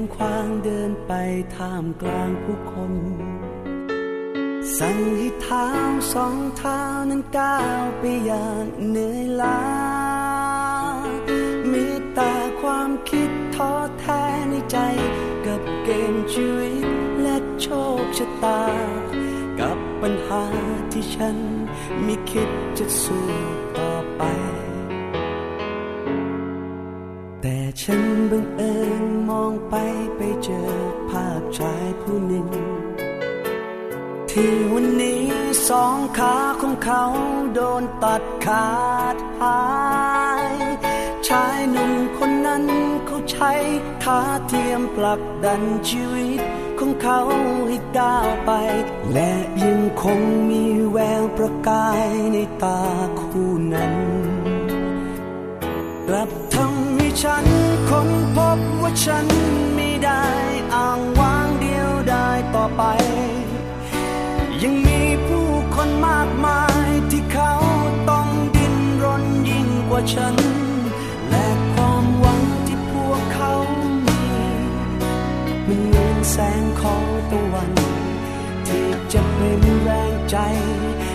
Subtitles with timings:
[0.00, 1.12] งคว้างเดินไป
[1.56, 2.92] ท่ามกลางผู้คน
[4.78, 5.68] สั่งให้เท้า
[6.12, 6.80] สองเท้า
[7.10, 9.62] นั้นก้าวไปอย่างเหนื่อยล้า
[11.72, 14.78] มีแต่ความคิดท้อแท้ในใจ
[15.46, 16.86] กับเกมชีวิต
[17.22, 17.68] และโช
[18.00, 18.62] คชะตา
[19.60, 20.44] กับปัญหา
[20.92, 21.36] ที่ฉัน
[22.04, 23.28] ไม่คิดจะสู้
[23.78, 24.22] ต่อไป
[27.48, 29.74] แต่ฉันบังเอิญมองไป
[30.16, 30.70] ไปเจอ
[31.10, 32.48] ภาพชายผู้หนึ่ง
[34.30, 35.24] ที่วันนี้
[35.68, 37.04] สองขาของเขา
[37.54, 38.70] โดนตัดขา
[39.14, 39.62] ดหา
[40.44, 40.46] ย
[41.28, 42.64] ชายหนุ่มคนนั้น
[43.06, 43.52] เขาใช้
[44.04, 46.40] ขาเทียมผลักดันชีวิต
[46.78, 47.20] ของเขา
[47.68, 48.50] ให้ก้าวไป
[49.12, 50.20] และยังคง
[50.50, 52.80] มีแววประกายในตา
[53.20, 53.94] คู่นั้น
[56.08, 56.65] กลับทำให้
[57.22, 57.46] ฉัน
[57.88, 59.26] ค้นพบว่าฉัน
[59.74, 60.24] ไม่ได้
[60.74, 62.82] อ้างว้างเดียวได้ต่อไป
[64.62, 67.52] ยังมีผู้คนมากมายที่เขา
[68.10, 70.36] ต้องดิ้นรนยิ่งกว่าฉัน
[71.30, 73.52] และความหวังที่พวกเขา
[74.06, 74.20] มี
[75.66, 77.72] มันเหมือนแสงของตะวัน
[78.66, 80.36] ที่จะเป็นแรงใจ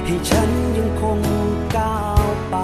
[0.05, 1.19] ให้ฉันยังคง
[1.75, 2.57] ก้าวไป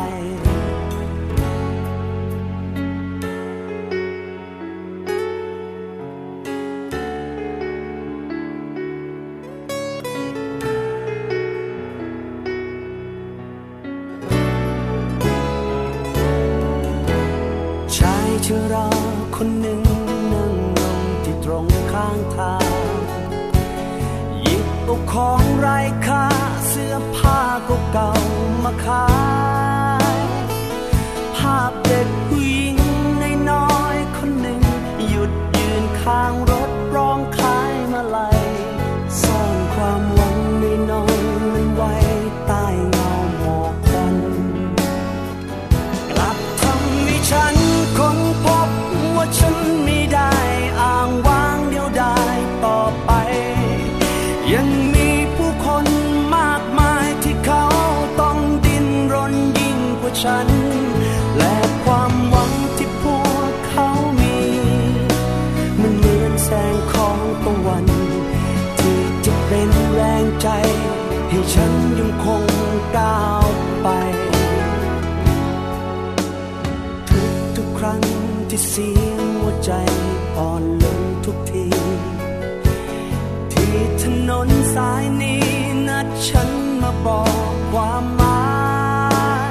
[87.08, 87.22] บอ
[87.52, 88.48] กความหมา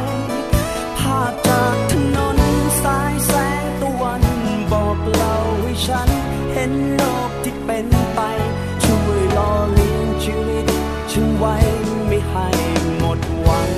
[0.03, 0.07] ย
[0.99, 2.39] ภาพจากถนน
[2.83, 3.33] สายแส
[3.63, 4.23] งตะวัน
[4.73, 6.09] บอกเล่าให้ฉัน
[6.53, 8.21] เห็นโลกที่เป็นไป
[8.85, 10.67] ช่วยหล่อเลี้ยงชีวิต
[11.11, 11.55] ฉันไว้
[12.07, 12.49] ไม่ให้
[12.99, 13.71] หมดหวัง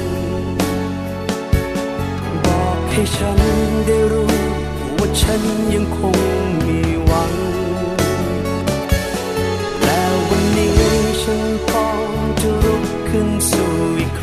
[2.45, 3.39] บอกให้ฉัน
[3.87, 4.33] ได้รู้
[4.99, 5.43] ว่าฉัน
[5.75, 6.17] ยังคง
[6.67, 7.33] มีหวัง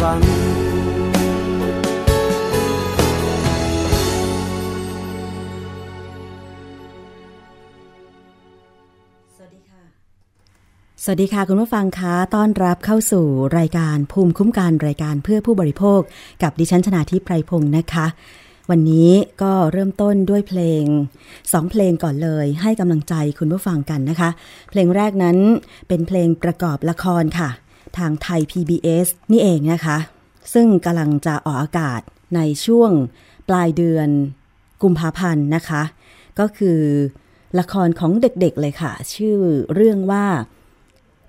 [0.05, 0.21] อีกครั้ง
[9.35, 9.83] สวัสดีค่ะ
[11.03, 13.25] สวัสดีค่ะคุณผู้ฟังคะต้อนรับเข้าสู่
[13.57, 15.99] รายการภูมิคุ้มกันรายการเพื่อผู้บริโภค
[16.43, 18.05] กับดิฉันชนาทิพไพรพงศ์นะคะ
[18.69, 19.11] วันนี้
[19.41, 20.83] ก็เริ่มต้นด้วยเพลง
[21.53, 24.29] สองเพลงก่อนเลย ให้กำลังใจคุณผู้ฟังกันนะคะ
[24.69, 25.37] เพลงแรกนั้น
[25.87, 27.49] เป็นเพลงประกอบละครค่ะ
[27.99, 29.97] ทางไทย PBS นี่เองนะคะ
[30.53, 32.01] ซึ่งกำลังจะออกอากาศ
[32.35, 32.91] ในช่วง
[33.49, 34.09] ปลายเดือน
[34.83, 35.83] กุมภาพันธ์นะคะ
[36.39, 36.79] ก็คือ
[37.59, 39.37] ละครของเด็กๆเลยค่ะ ชื่อ
[39.73, 40.25] เรื่องว่า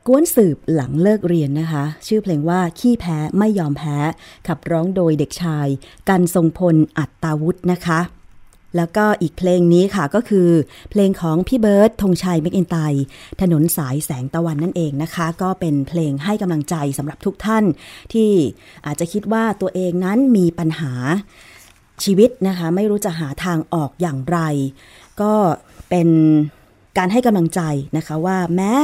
[0.07, 3.97] กวนสืบหลังเลิกเรียนนะคะ ชื่อเพลงว่าขี้แพ้ไม่ยอมแพ้
[4.47, 5.67] ขับร้องโดยเด็กชาย
[6.09, 8.01] กันทรงพลอัตตาวุฒินะคะ
[8.77, 10.49] แล้วก็อีกเพลงนี้ค่ะก็คือ
[10.91, 12.77] เพลงของพี่เบิร์ดธงชัยเมกอินไต
[13.41, 17.65] ถนนสายแสงตะวันนั่นเองนะคะ ก็เป็นเพลงให้กำลังใจสำหรับทุกท่าน
[18.13, 18.31] ที่
[18.87, 20.93] อาจจะคิดว่าตัวเองนั้นมีปัญหา
[22.05, 24.39] ชีวิตนะคะ ไม่รู้จะหาทางออกอย่างไร
[25.21, 25.33] ก็
[25.91, 26.09] เป็น
[26.99, 27.61] การให้กำลังใจ
[27.97, 28.75] นะคะว่าแม้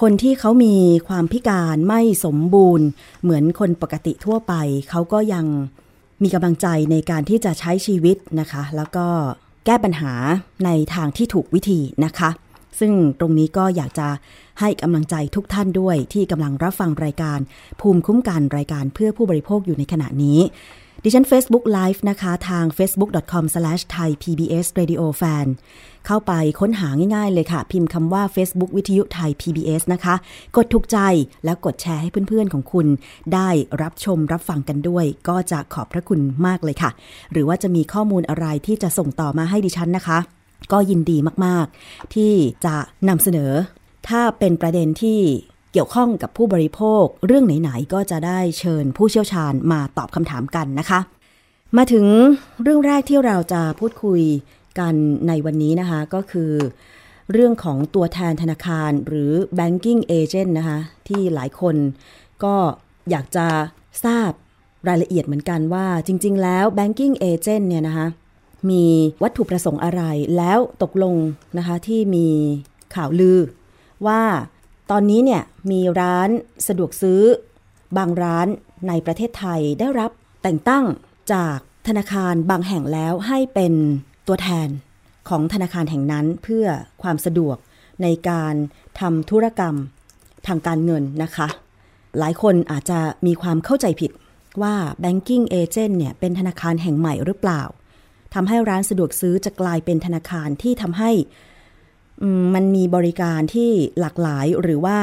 [0.00, 0.74] คนที่เขามี
[1.08, 2.86] ความพิการไม่สมบูรณ์
[3.22, 4.54] เหมือนคนปกติทั่วไป
[4.90, 5.46] เขาก็ยัง
[6.22, 9.06] มีกำลังใจในการที่จะใช้ชีวิตนะคะ แล้วก็
[9.66, 10.12] แก้ปัญหา
[10.64, 12.30] ในทางที่ถูกวิธีนะคะ
[12.80, 14.08] ซึ่งตรงนี้ก็อยากจะ
[14.60, 17.38] ให้กำลังใจทุกท่านด้วยที่กำลังรับฟังรายการ
[17.80, 20.38] ภูมิคุ้มกันรายการเพื่อผู้บริโภคอยู่ในขณะนี้
[21.04, 25.46] ดิฉัน Facebook Live นะคะทาง facebook.com/thaipbsradiofan
[26.06, 30.14] เข้าไปค้นหาง่ายๆเลยค่ะ พิมพ์คำว่า Facebook วิทยุไทย PBS นะคะ
[30.56, 30.98] กดถูกใจ
[31.44, 32.86] แล้วกดแชร์ให้เพื่อนๆของคุณ
[33.34, 33.48] ได้
[33.82, 36.90] รับชมรับฟังกันด้วย ก็จะขอบพระคุณมากเลยค่ะ
[37.32, 40.18] หรือว่าจะมีข้อมูลอะไรที่จะส่งต่อมาให้ดิฉันนะคะ
[40.72, 42.32] ก็ยินดีมากๆ ที่
[42.64, 42.74] จะ
[43.08, 43.52] นำเสนอ
[44.08, 45.20] ถ้าเป็นประเด็นที่
[45.72, 51.00] เกี่ยวข้องกับผู้บริโภค เรื่องไหนๆก็จะได้เชิญผู้เชี่ยวชาญมาตอบคำถามกันนะคะ
[51.76, 52.06] มาถึง
[52.62, 54.22] เรื่องแรกที่เราจะพูดคุย
[54.78, 54.94] กัน
[55.28, 56.52] ในวันนี้นะคะก็คือ
[57.32, 60.78] เรื่องของตัวแทนธนาคารหรือ banking agent นะคะ
[61.08, 61.76] ที่หลายคน
[62.44, 62.54] ก็
[63.10, 63.46] อยากจะ
[64.04, 64.30] ทราบ
[64.88, 68.06] รายละเอียดเหมือนกันว่าจริง ๆ แล้ว banking agent เนี่ยนะคะ
[68.70, 68.84] มี
[69.22, 70.02] วัตถุประสงค์อะไร
[70.36, 71.16] แล้วตกลง
[71.58, 72.28] นะคะที่มี
[72.94, 73.38] ข่าวลือ
[74.06, 74.22] ว่า
[74.90, 76.28] ตอนนี้เนี่ยมีร้าน
[76.68, 77.20] สะดวกซื้อ
[77.96, 78.46] บางร้าน
[78.88, 80.10] ในประเทศไทยได้รับ
[80.42, 80.84] แต่งตั้ง
[81.32, 81.56] จาก
[81.88, 83.72] ธนาคารบางแห่งแล้วให้เป็น
[84.26, 84.68] ตัวแทน
[85.28, 86.66] ของธนาคารแห่งนั้นเพื่อ
[87.02, 87.56] ความสะดวก
[88.02, 88.54] ในการ
[89.00, 89.74] ทำธุรกรรม
[90.46, 91.48] ทางการเงินนะคะ
[92.18, 94.10] หลายคนอาจจะมีความเข้าใจผิด
[94.62, 97.62] ว่า banking agent เนี่ยเป็นธนาคารแห่งใหม่หรือเปล่า
[98.34, 101.10] ทำให้ร้านสะดวกซื้อจะกลายเป็นธนาคารที่ทำให้
[102.54, 103.70] มันมีบริการที่
[104.00, 104.98] หลากหลายหรือว่า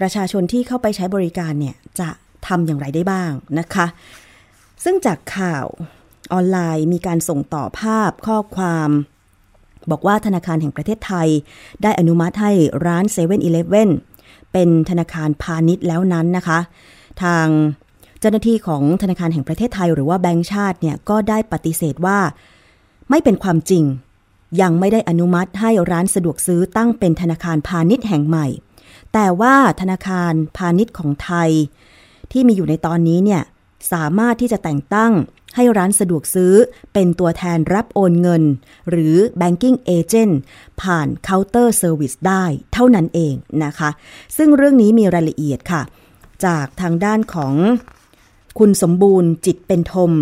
[0.00, 2.08] ประชาชนที่เข้าไปใช้บริการเนี่ยจะ
[2.46, 3.86] ทำอย่างไรได้บ้างนะคะ
[4.84, 5.66] ซึ่งจากข่าว
[6.32, 8.90] ออนไลน์มีการส่งต่อภาพข้อความ
[9.90, 11.28] บอกว่าธนาคารแห่งประเทศไทย
[11.82, 12.52] ได้อนุมัติให้
[12.86, 13.88] ร้าน7 e เ e ่ e อ
[14.52, 16.58] เป็นธนาคารพาณิชย์แล้วนั้นนะคะ
[17.22, 17.46] ทาง
[18.20, 22.18] เจ้าหน้าที่ของธนาคารแห่งประเทศไทย หรือว่าแบงก์ชาติเนี่ยก็ได้ปฏิเสธว่า
[23.10, 23.84] ไม่เป็นความจริง
[24.60, 28.46] ยังไม่ได้อนุมัติให้ร้านสะดวกซื้อตั้งเป็นธนาคารพาณิชย์แห่งใหม่
[29.12, 31.50] แต่ว่าธนาคารพาณิชย์ของไทย
[32.32, 33.42] ที่มีอยู่ในตอนนี้เนี่ย
[33.92, 35.12] สามารถที่จะแต่งตั้ง
[35.56, 36.54] ให้ร้านสะดวกซื้อ
[36.92, 38.42] เป็นตัวแทนรับโอนเงิน
[38.90, 40.34] หรือ banking agent
[40.80, 43.90] ผ่านเคาน์เตอร์เซอร์วิสได้เท่านั้นเองนะคะ
[44.36, 45.82] ซึ่งเรื่องนี้มีรายละเอียดค่ะ
[46.44, 47.54] จากทางด้านของ
[48.58, 50.12] คุณสมบูรณ์จิตเป็นธม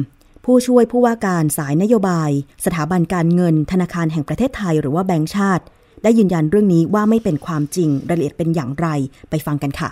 [0.53, 2.31] ผู้ช่วยผู้ว่าการสายนโยบาย
[2.65, 5.65] สถาบันการเงิน ธนาคารแห่งประเทศไทย หรือว่าแบงก์ชาติ
[6.03, 8.89] ได้ยืนยันเรื่องนี้ว่าไม่เป็นความจริงรายละเอียดเป็นอย่างไร
[9.31, 9.91] ไปฟังกันค่ะ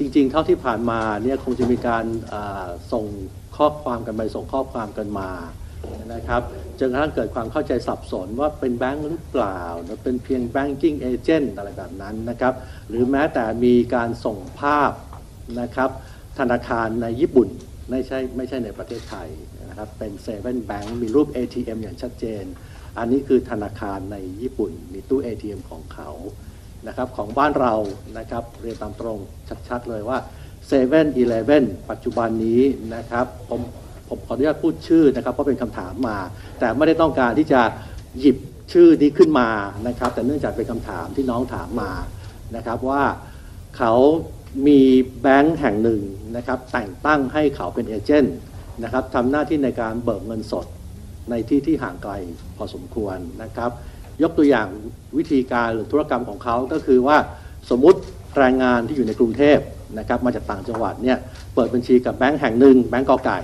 [0.00, 2.04] จริง ๆ เท่าที่ผ่านมาเนี่ยคงจะมีการ
[2.92, 3.04] ส่ง
[3.56, 5.30] ข้อความกันไปส่งข้อความกันมา
[6.14, 6.42] นะครับ
[6.78, 9.60] จนกระทั่งเกิดความเข้าใจสับสนว่าเป็นแบงค์หรือเปล่า
[10.02, 12.54] เป็นเพียง banking agent อะไรแบบนั้นนะครับ
[12.88, 14.90] หรือแม้แต่มีการส่งภาพ
[15.60, 15.90] นะครับ
[16.38, 17.48] ธนาคารในญี่ปุ่น
[17.90, 19.28] ไม่ใช่ไม่ใช่ในประเทศไทย
[19.74, 22.44] นะครับเป็นเซเว่นแบงค์มีรูป ATM อย่างชัดเจน
[22.98, 26.10] อันนี้คือธนาคารในญี่ปุ่น มีตู้ ATM ของเขา
[26.86, 27.74] นะครับของบ้านเรา
[28.18, 29.18] นะครับเรียนตามตรง
[29.68, 30.18] ชัดๆเลยว่า
[30.68, 32.62] 7 e เ e ่ e อปัจจุบันนี้
[32.94, 33.60] นะครับผม
[34.08, 36.18] ผมขออนุญาตพูดชื่อนะครับเพราะเป็นคำถามมา
[36.58, 37.60] แต่ไม่ได้ต้องการที่จะ
[38.20, 38.36] หยิบ
[38.72, 39.48] ชื่อนี้ขึ้นมา
[39.88, 41.92] นะครับ แต่เนื่องจากเป็นคำถามที่น้องถามมา
[42.56, 43.02] นะครับว่า
[43.76, 43.94] เขา
[44.66, 44.80] มี
[45.22, 46.00] แบงค์แห่งหนึ่ง
[46.36, 48.36] นะครับแต่งตั้งให้เขาเป็นเอเจนต์
[48.82, 50.66] นะครับทำหน้าที่ในการเบิกเงินสด
[51.30, 52.12] ในที่ที่ห่างไกล
[52.56, 53.70] พอสมควรนะครับ
[54.22, 54.68] ยกตัวอย่าง
[55.18, 57.16] วิธีการหรือธุรกรรมของเขาก็คือว่า
[57.70, 57.98] สมมุติ
[58.38, 59.58] แรงงานที่อยู่ในกรุงเทพ
[59.98, 61.18] นะครับมาจากต่างจังหวัดเนี่ย
[61.54, 63.40] เปิดบัญชีกับแบงค์แห่งหนึ่งแบงก์กอไก่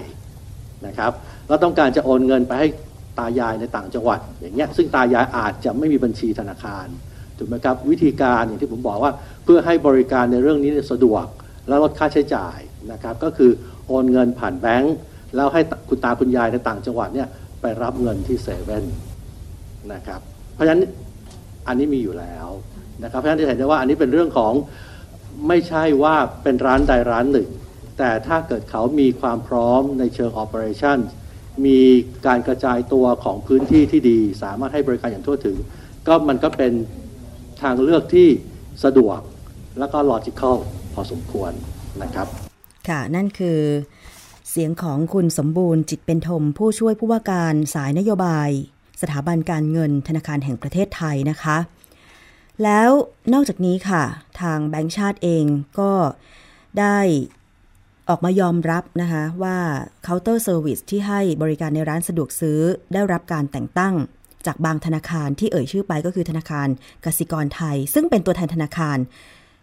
[0.86, 1.12] นะครับ
[1.48, 2.68] แล้วต้องการจะโอนเงินไปให้
[3.18, 6.86] ตายายในต่างจังหวัดอย่างเงี้ยซึ่งตายายอาจจะไม่มีบัญชีธนาคาร
[7.38, 9.12] ถูกไหมครับวิธีการอย่างที่ผมบอกว่า
[9.44, 11.24] เพื่อให้บริการในเรื่องนี้สะดวก
[11.68, 12.58] และลดค่าใช้จ่าย
[12.92, 13.50] นะครับก็คือ
[13.86, 14.94] โอนเงินผ่านแบงก์
[15.36, 17.28] แล้วให้คุณตาคุณยายในต่างจังหวัดเนี่ย
[17.60, 18.84] ไปรับเงินที่เซเว่น
[19.92, 20.20] นะครับ
[20.54, 20.82] เพราะฉะนั้น
[21.66, 22.46] อันนี้มีอยู่แล้ว
[23.04, 24.52] นะครับเพราะฉะนั้นจะเห็นได้ว่าอันนี้เป็นเรื่องของ
[25.48, 27.48] ไม่ใช่ว่าเป็นร้านใดร้านหนึ่ง
[27.98, 30.98] แต่ถ้าเกิดเขามีความพร้อมในเชิง operation
[31.66, 31.80] มี
[32.26, 35.56] การกระจายตัวของพื้นที่ที่ดี สามารถให้บริการอย่างทั่วถึง
[36.06, 36.72] ก็มันก็เป็น
[37.62, 38.28] ทางเลือกที่
[38.84, 39.20] สะดวก
[39.78, 40.56] แล้วก็ logical
[40.94, 41.52] พอสมควร
[42.02, 42.26] นะครับ
[42.88, 43.58] ค่ะ นั่นคือ
[44.50, 48.50] เสียงของคุณสมบูรณ์จิตเป็นธมผู้ช่วยผู้ว่าการสายนโยบาย
[49.02, 51.58] สถาบันการเงินธนาคารแห่งประเทศไทยนะคะ
[52.62, 52.90] แล้ว
[53.32, 54.02] นอกจากนี้ค่ะ
[54.40, 55.44] ทางแบงก์ชาติเอง
[55.80, 55.92] ก็
[56.78, 56.98] ได้
[58.08, 59.58] ออกมายอมรับนะคะว่า
[60.02, 62.60] เคาน์เตอร์เซอร์วิสที่ให้บริการในร้านสะดวกซื้อ
[62.92, 63.94] ได้รับการแต่งตั้ง
[64.46, 66.68] จากบางธนาคารที่เอ่ยชื่อไปก็คือธนาคาร
[67.04, 68.98] กสิกรไทย ซึ่งเป็นตัวแทนธนาคาร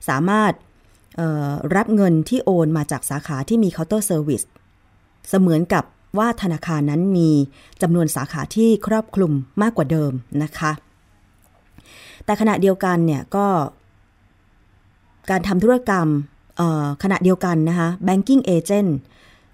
[0.10, 0.54] สามารถ
[1.76, 4.44] รับเงินที่โอนมาจากสาขาที่มีเคาน์เตอร์เซอร์วิส
[5.30, 5.84] เสมือนกับ
[6.18, 7.30] ว่าธนาคารนั้นมี
[7.82, 9.32] จำนวนสาขาที่ครอบคลุม
[9.62, 10.12] มากกว่าเดิม
[10.44, 10.72] นะคะ
[12.26, 13.48] แต่ขณะเดียวกันเนี่ยก็
[15.30, 16.08] การทำธุรกรรม
[17.04, 18.92] ขณะเดียวกันนะคะ banking agent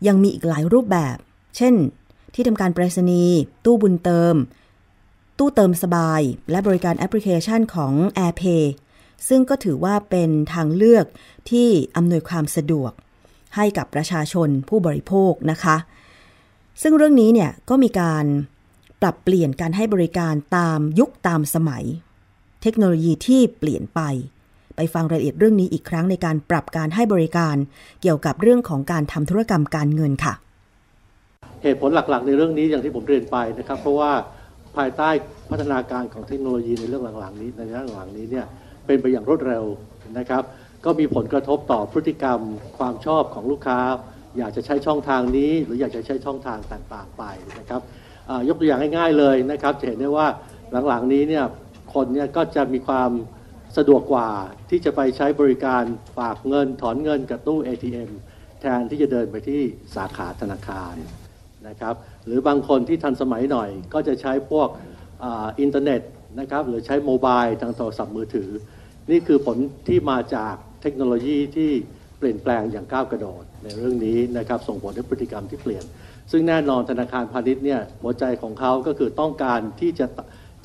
[0.08, 1.16] ยังมีอีกหลายรูปแบบ
[1.58, 1.74] เช่น
[2.34, 4.36] ที่ทำการไปรษณีย์ตู้บุญเติม
[5.38, 8.64] ตู้เติมสบาย และบริการแอปพลิเคชันของ AirPay
[9.28, 11.06] ซึ่งก็ถือว่าเป็นทางเลือก
[11.50, 12.92] ที่อำนวยความสะดวก
[13.56, 15.78] ให้กับประชาชนผู้บริโภคนะคะ
[16.82, 18.26] ซึ่งเรื่องนี้เนี่ยก็มีการ
[19.02, 21.84] ปรับเปลี่ยนการให้บริการตามยุคตามสมัย
[22.62, 24.02] เทคโนโลยีที่เปลี่ยนไป
[24.76, 27.56] ไปฟังรายละเอียดเรื่องนี้อีกครั้งในการปรับการให้บริการ
[28.02, 30.34] เกี่ยวกับเรื่องของการทำธุรกรรมการเงินค่ะ
[31.64, 34.12] เหตุผลหลักๆ ในเรื่องนี้อย่างที่ผมเรียนไปนะครับ เพราะว่า
[34.78, 35.10] ภายใต้
[35.50, 38.46] พัฒนาการของเทคโนโลยีในเรื่องหลังๆนี้ในเรื่องหลังนี้เนี่ย
[38.86, 39.64] เป็นไปอย่างรวดเร็ว
[40.18, 40.44] นะครับ
[40.86, 42.40] ก็มีผลกระทบต่อพฤติกรรม
[42.78, 43.80] ความชอบของลูกค้า
[44.38, 47.24] อยากจะใช้ช่องทางนี้ หรืออยากจะใช้ช่องทางต่างๆไป
[47.60, 47.82] นะครับ
[48.48, 50.28] ยกตัวอย่างง่ายๆเลยนะครับจะเห็นได้ว่า
[50.88, 51.46] หลังๆนี้เนี่ย
[51.94, 53.12] คนเนี่ยก็จะมีความ
[53.78, 54.30] สะดวกกว่า
[54.70, 55.84] ที่จะไปใช้บริการ
[56.18, 58.10] ฝากเงินถอนเงินกับตู้ ATM
[58.60, 59.62] แทนที่จะเดินไปที่
[59.96, 60.96] สาขาธนาคาร
[61.68, 64.68] นะครับหรือบางคนที่ทันสมัยหน่อยก็จะใช้พวก
[65.26, 66.02] อินเทอร์เน็ต
[66.40, 68.50] นะครับหรือใช้ mobile ทางโทรศัพท์มือถือ
[69.12, 71.72] นี่คือผลที่มาจาก เทคโนโลยีที่
[72.20, 75.84] เปลี่ยนแปลงอย่างก้าวกระโดดในเรื่องนี้นะครับส่งผลให้พฤติกรรมที่เปลี่ยน
[76.32, 80.06] ซึ่งแน่นอนธนาคารพาณิชย์เนี่ยหัวใจของเขาก็คือต้องการที่จะ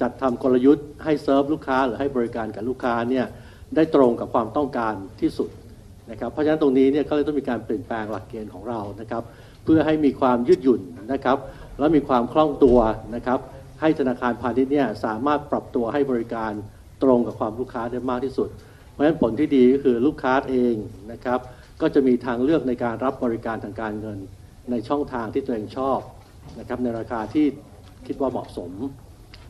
[0.00, 3.26] จัดทำกลยุทธ์ให้เซิร์ฟลูกค้าหรือให้บริการกับลูกค้าเนี่ย
[3.76, 5.50] ได้ตรงกับความต้องการที่สุด
[6.10, 9.22] นะครับเพราะฉะนั้นตรงนี้เนี่ยก็เลยต้องมีการเปลี่ยนแปลงหลักเกณฑ์ของเรานะครับ
[9.64, 10.80] เพื่อให้มีความยืดหยุ่น
[11.12, 11.38] นะครับ
[11.78, 12.78] และมีความคล่องตัว
[13.14, 13.40] นะครับ
[13.80, 16.52] ให้ธนาคารพาณิชย์เนี่ยสามารถปรับตัวให้บริการ
[17.02, 18.48] ตรงกับความลูกค้าได้มากที่สุด
[18.98, 20.74] ราะฉะนั้นผลที่ดีก็คือลูกค้าเอง
[21.12, 21.40] นะครับ
[21.80, 24.18] ก็จะมีทางเลือกในการรับบริการทางการเงิน
[24.70, 25.98] ในช่องทางที่ตัวเองชอบ
[26.58, 27.46] นะครับในราคาที่
[28.06, 28.72] คิดว่าเหมาะสม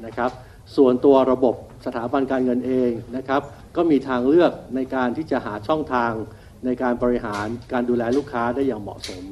[0.06, 0.30] นะครับ
[0.76, 1.54] ส่วนตัวระบบ
[1.86, 3.42] สถาบันการเงินเองนะครับ
[3.76, 6.12] ก็มีทางเลือกในการที่จะหาช่องทาง
[6.64, 9.24] ในการบริหารการดูแลลูกค้าได้อย่างเหมาะสม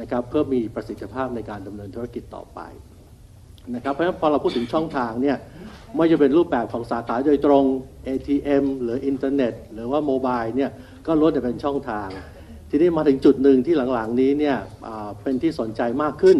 [0.00, 2.60] นะครับเพื่อมีประสิทธิภาพในการดำเนินธุรกิจต่อไป
[3.74, 5.36] นะครับเพราะฉะนั้นพอเราพูดถึงช่องทางเนี่ย
[5.96, 7.64] ไม่จะเป็นรูปแบบของสาขาโดยตรง
[8.06, 10.70] ATM หรืออินเทอร์เน็ต หรือว่าโมบายเนี่ย
[11.06, 12.08] ก็ล้วนแต่เป็นช่องทาง
[12.70, 14.56] ทีนี้มาถึงจุดหนึ่งที่หลังๆนี้เนี่ย
[15.22, 16.38] เป็นที่สนใจมากขึ้น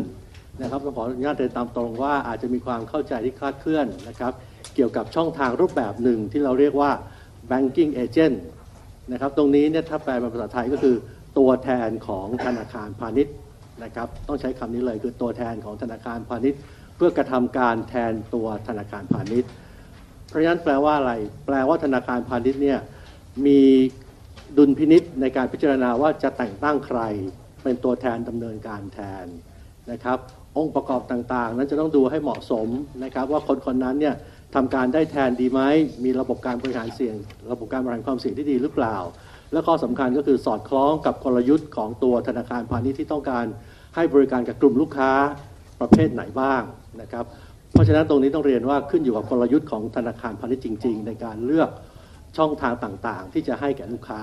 [0.62, 4.32] นะครับต้องขออนุญาตเรียนตามตรงว่าอาจจะมีความเข้าใจที่คลาดเคลื่อนนะครับ
[4.74, 6.90] เกี่ยวกับช่องทางรูปแบบหนึ่งที่เราเรียกว่า
[7.50, 8.36] banking agent
[9.12, 10.96] นะครับตรงนี้เนี่ยถ้าแปลเป็นภาษาไทยก็คือ
[11.38, 13.34] ตัวแทนของธนาคารพาณิชย์
[13.84, 16.60] นะครับต้องใช้คำนี้เลยคือตัวแทนของธนาคารพาณิชย์
[16.96, 19.50] เพื่อกระทำการแทนตัวธนาคารพาณิชย์
[20.28, 21.12] เพราะฉะนั้นแปลว่าอะไร
[21.46, 22.78] แปลว่าธนาคารพาณิชย์เนี่ย
[23.46, 23.60] มี
[24.58, 27.00] ดุลพินิษในการพิจารณาว่าจะแต่งตั้งใคร
[27.62, 29.26] เป็นตัวแทนดำเนินการแทน
[29.92, 30.18] นะครับ
[30.56, 32.68] องค์ประกอบต่างๆ นั้นจะต้องดูให้เหมาะสม
[33.04, 34.14] นะครับว่าคนคนนั้นเนี่ย
[34.54, 35.60] ทำการได้แทนดีไหม
[36.04, 37.16] มีระบบการบริหารเสี่ยง
[37.52, 38.96] ระบบการบริหารความเสี่ยงที่ดีหรือเปล่า
[39.52, 43.46] และข้อสำคัญก็คือสอดคล้องกับกลยุทธ์ของตัวธนาคารพาณิชย์ที่ต้องการ
[43.96, 45.12] ให้บริการกับกลุ่มลูกค้า
[45.80, 46.62] ประเภทไหนบ้าง
[47.02, 47.24] นะครับ
[47.72, 51.70] เพราะฉะนั้นตรงนี้ต้องเรียนว่าขึ้นอยู่กับกลยุทธ์ของธนาคารพาณิชย์จริง ๆ ในการเลือก
[52.36, 54.22] ช่องทางต่างๆ ที่จะให้แก่ลูกค้า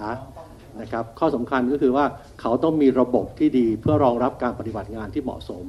[0.82, 2.06] นะครับ ข้อสำคัญก็คือว่า
[2.42, 5.66] เขาต้องมีระบบที่ดีเพื่อรองรับการปฏิบัติงานที่เหมาะสม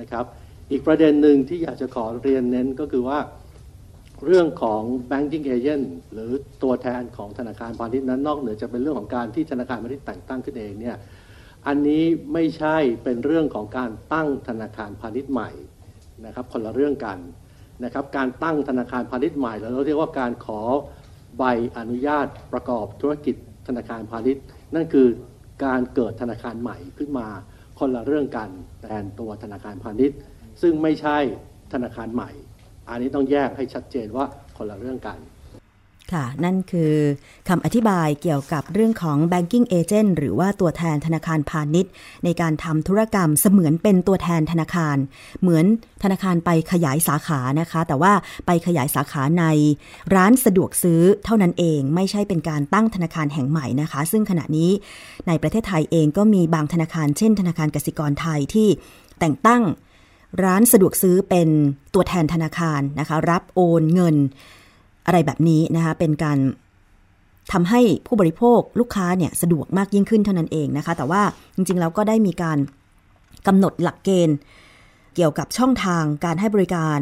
[0.00, 0.24] นะครับ
[0.70, 3.18] อีกประเด็นหนึ่งที่อยากจะขอเรียนเน้นก็คือว่า
[4.24, 6.30] เรื่องของ banking agent หรือ
[6.62, 10.96] ตัวแทนของธนาคารพาณิชย์นั้นนอกเหนือจากเป็นเรื่องของการที่ธนาคารพาณิชย์แต่งตั้งขึ้นเองเนี่ย
[11.66, 15.50] อันนี้ไม่ใช่เป็นเรื่องของการตั้งธนาคารพาณิชย์ใหม่
[16.26, 17.18] นะครับคนละเรื่องกัน
[17.84, 20.60] นะครับการตั้งธนาคารพาณิชย์ใหม่เราเรียกว่าการขอ
[21.38, 21.44] ใบ
[21.78, 23.36] อนุญาตประกอบธุรกิจ
[23.68, 24.42] ธนาคารพาณิชย์
[24.74, 25.08] นั่นคือ
[25.64, 27.28] การเกิดธนาคารใหม่ขึ้นมา
[27.78, 28.50] คนละเรื่องกัน
[28.82, 30.18] แทนตัวธนาคารพาณิชย์
[30.62, 31.18] ซึ่งไม่ใช่
[31.72, 32.30] ธนาคารใหม่
[32.88, 34.24] อันนี้ต้องแยกให้ชัดเจนว่า
[34.56, 35.18] คนละเรื่องกัน
[36.12, 36.94] ค่ะ นั่นคือ
[37.48, 41.92] คำอธิบายเกี่ยวกับเรื่องของ banking agent หรือว่าตัวแทนธนาคารพาณิชย์
[42.24, 44.96] ในการทำธุรกรรมเสมือนเป็นตัวแทนธนาคาร
[45.42, 45.64] เหมือน
[46.02, 48.12] ธนาคารไปขยายสาขานะคะ แต่ว่า
[48.46, 49.44] ไปขยายสาขาใน
[50.14, 54.70] ร้านสะดวกซื้อเท่านั้นเองไม่ใช่เป็นการตั้งธนาคารแห่งใหม่นะคะ ซึ่งขณะนี้
[55.28, 58.68] ในประเทศไทยเองก็มีบางธนาคาร เช่น ธนาคารกสิกรไทยที่
[59.18, 59.62] แต่งตั้ง
[60.44, 61.48] ร้านสะดวกซื้อเป็น
[61.94, 64.16] ตัวแทนธนาคารนะคะ รับโอนเงิน
[65.06, 66.38] อะไรแบบนี้นะคะ เป็นการ
[67.52, 71.22] ทำให้ผู้บริโภคลูกค้าเนี่ยสะดวกมากยิ่งขึ้นเท่านั้นเองนะคะ แต่ว่า
[71.54, 72.58] จริงๆแล้วก็ได้มีการ
[73.46, 74.36] กำหนดหลักเกณฑ์
[75.14, 76.98] เกี่ยวกับช่องทางการให้บริการ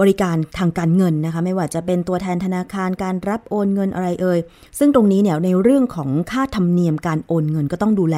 [0.00, 4.38] บริการทางการเงินนะคะ ไม่ว่าจะเป็นตัวแทนธนาคารการรับโอนเงินอะไรเอ่ย
[4.78, 8.16] ซึ่งตรงนี้เนี่ยในเรื่องของค่าธรรมเนียมการโอนเงินก็ต้องดูแล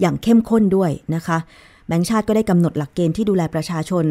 [0.00, 1.38] อย่างเข้มข้นด้วยนะคะ
[1.86, 4.04] แบงก์ชาติก็ได้กำหนดหลักเกณฑ์ที่ดูแลประชาชน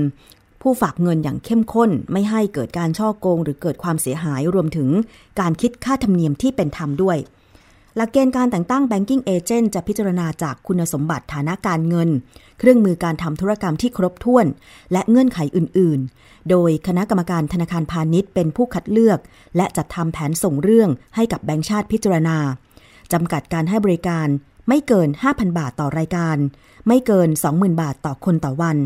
[0.67, 4.89] ผู้ฝากเงินอย่างเข้มข้น ไม่ให้เกิดการช่อโกง หรือเกิดความเสียหายรวมถึง
[5.39, 7.17] การคิดค่าธรรมเนียมที่เป็นธรรมด้วย
[7.95, 12.09] หลักเกณฑ์การแต่งตั้ง banking agent จะพิจารณาจากคุณสมบัติฐานะการเงิน
[12.59, 14.45] เครื่องมือการทำธุรกรรมที่ครบถ้วน
[14.91, 19.19] และเงื่อนไขอื่น ๆ โดยคณะกรรมการธนาคารพาณิชย์เป็นผู้คัดเลือก
[19.57, 22.37] และจัดทำแผนส่งเรื่องให้กับแบงก์ชาติพิจารณา
[23.13, 24.27] จำกัดการให้บริการ
[24.67, 26.37] ไม่เกิน 5,000 บาทต่อรายการ
[26.87, 28.77] ไม่เกิน 20,000 บาทต่อคนต่อวัน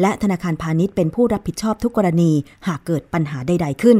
[0.00, 2.32] และธนาคารพาณิชย์เป็นผู้รับผิดชอบทุกกรณี
[2.66, 3.98] หากเกิดปัญหาใด ๆ ขึ้น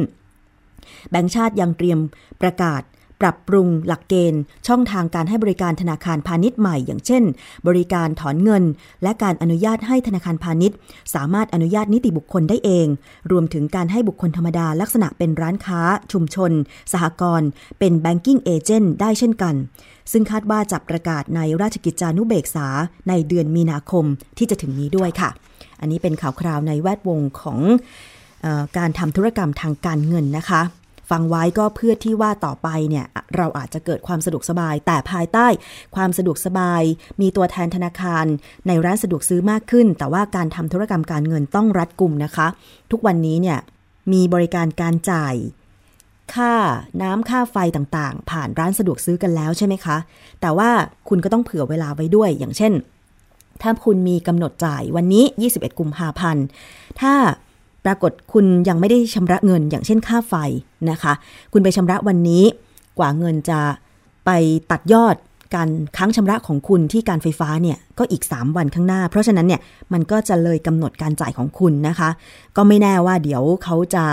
[1.11, 1.99] แบงค์ชาติยังเตรียม
[2.43, 2.83] ประกาศ
[3.21, 7.23] ปรับปรุงหลักเกณฑ์ ช่องทางการให้บริการธนาคารพาณิชย์ใหม่ อย่างเช่น
[7.69, 8.65] บริการถอนเงิน
[9.03, 10.77] และการอนุญาตให้ธนาคารพาณิชย์
[11.15, 12.87] สามารถอนุญาตนิติบุคคลได้เอง
[13.31, 15.81] รวมถึงการให้บุคคลธรรมดาลักษณะเป็นร้านค้า
[16.13, 16.53] ชุมชน
[16.93, 19.55] สหกรณ์เป็น banking agent ได้เช่นกัน
[20.13, 22.67] ซึ่งคาดว่าจะประกาศในราชกิจจานุเบกษา
[23.09, 24.05] ในเดือนมีนาคม
[24.39, 25.31] ที่จะถึงนี้ด้วยค่ะ
[25.81, 27.59] อันนี้เป็นข่าวคราวในแวดวงของ
[28.45, 30.63] อการทำธุรกรรมทางการเงินนะคะ
[31.11, 35.47] ฟังไว้ก็เพื่อที่ว่าต่อไปเนี่ยเราอาจจะเกิดความสะดวกสบาย แต่ภายใต้
[35.97, 36.83] ความสะดวกสบาย
[37.21, 38.27] มีตัวแทนธนาคาร
[38.67, 42.47] ในร้านสะดวกซื้อมากขึ้น แต่ว่าการทำธุรกรรมการเงินต้องรัดกุมนะคะ
[42.91, 43.59] ทุกวันนี้เนี่ย
[44.13, 45.35] มีบริการการจ่าย
[46.35, 46.55] ค่า
[47.03, 49.97] น้ำค่าไฟต่างๆ ผ่านร้านสะดวกซื้อกันแล้วใช่ไหมคะ
[50.41, 50.71] แต่ว่า
[51.09, 52.73] คุณก็ต้องเผื่อเวลาไว้ด้วย อย่างเช่น
[53.63, 56.45] ถ้าคุณมีกำหนดจ่ายวันนี้ 21 กุมภาพันธ์
[57.01, 57.15] ถ้า
[57.85, 60.35] ปรากฏคุณยังไม่ได้ชำระเงินอย่างเช่นค่าไฟ
[60.91, 61.13] นะคะ
[61.53, 62.45] คุณไปชำระวันนี้
[62.99, 63.61] กว่าเงินจะ
[64.27, 64.31] ไป
[64.71, 65.17] ตัดยอด
[65.55, 69.61] การค้างชำระของคุณที่การไฟฟ้าเนี่ยก็อีก 3 วันข้างหน้า เพราะฉะนั้นเนี่ย
[69.93, 72.11] มันก็จะเลยกำหนดการจ่ายของคุณนะคะ
[72.57, 74.05] ก็ไม่แน่ว่าเดี๋ยวเขาจะ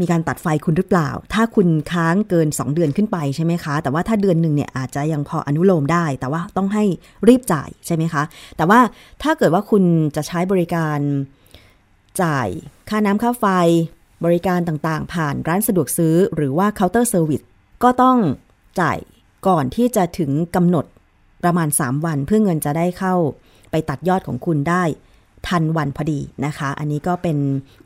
[0.00, 6.84] มีการตัดไฟคุณหรือเปล่า ถ้าคุณค้างเกิน 2 เดือนขึ้นไปใช่ไหมคะ แต่ว่าถ้าเดือนหนึ่งเนี่ยอาจจะยังพออนุโลมได้ แต่ว่าต้องให้
[7.28, 8.22] รีบจ่ายใช่ไหมคะ
[8.56, 8.80] แต่ว่า
[9.22, 9.82] ถ้าเกิดว่าคุณ
[10.16, 10.98] จะใช้บริการ
[12.22, 12.48] จ่าย
[12.88, 13.46] ค่าน้ำค่าไฟ
[14.24, 17.42] บริการต่างๆ ผ่านร้านสะดวกซื้อ หรือว่าเคาน์เตอร์เซอร์วิส
[17.82, 18.18] ก็ต้อง
[18.80, 18.98] จ่าย
[19.48, 20.84] ก่อนที่จะถึงกำหนด
[21.44, 23.14] ประมาณ 3 วันเพื่อเงินจะได้เข้า
[23.70, 24.82] ไปตัดยอดของคุณได้
[25.48, 27.36] ทันวันพอดีนะคะ อันนี้ก็เป็น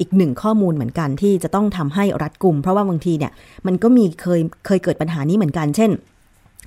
[0.01, 3.33] อีกหนึ่งข้อมูลเหมือนกันที่จะต้องทำให้รัดกลุ่ม เพราะว่าบางทีเนี่ย
[3.67, 5.91] มันก็มีเคยเคยเกิดปัญหานี้เหมือนกัน เช่น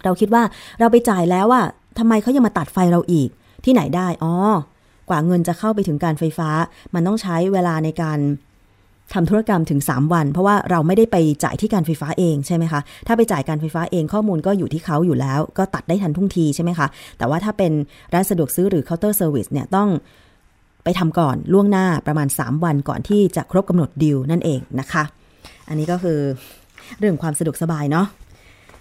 [0.03, 0.43] เราคิดว่า
[0.79, 1.61] เราไปจ่ายแล้วว่า
[1.99, 3.29] ทำไมเขายังมาตัดไฟเราอีก
[3.65, 4.33] ที่ไหนได้ อ๋อ
[5.09, 6.49] กว่าเงินจะเข้าไปถึงการไฟฟ้า
[6.93, 8.19] มันต้องใช้เวลาในการ
[9.13, 17.71] ทำธุรกรรมถึง 3 วัน เพราะว่าเราไม่ได้ไปจ่ายที่การไฟฟ้าเองใช่ไหมคะถ้าไปจ่ายการไฟฟ้าเองข้อมูลก็อยู่ที่เขาอยู่แล้ว ก็ตัดได้ทันท่วงทีใช่ไหมคะแต่ว่าถ้าเป็น
[18.13, 19.89] ร้านสะดวกซื้อหรือเคาน์เตอร์เซอร์วิสเนี่ยต้อง
[20.83, 25.03] ไปทำก่อนล่วงหน้าประมาณ 3 วันก่อนที่จะครบกำหนด due นั่นเองนะคะ
[25.67, 26.19] อันนี้ก็คือ
[26.99, 28.07] เรื่องความสะดวกสบายเนาะ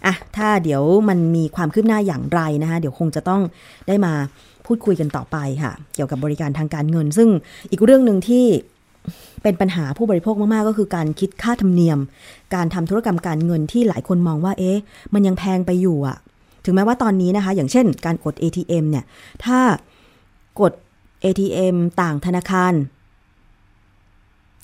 [0.07, 3.41] อะถ้าเดี๋ยวมันมีความคืบหน้าอย่างไรนะคะเดี๋ยวคงจะต้อง
[3.89, 4.13] ได้มา
[4.67, 7.29] พูดคุยกันต่อไปค่ะ เกี่ยวกับบริการทางการเงิน ซึ่ง
[7.71, 8.47] อีกเรื่องหนึ่งที่
[9.43, 11.99] เป็นปัญหาผู้บริโภคมาก ๆ ก็คือการคิดค่าธรรมเนียม
[12.55, 14.79] การทำธุรกรรมการเงินที่หลายคนมองว่า เอ๊ะ
[15.15, 16.17] มันยังแพงไปอยู่อะ
[16.65, 19.05] ถึงแม้ว่าตอนนี้นะคะ อย่างเช่น การกด ATM เนี่ย
[19.45, 19.59] ถ้า
[20.61, 20.73] กด
[21.25, 22.73] ATM ต่างธนาคาร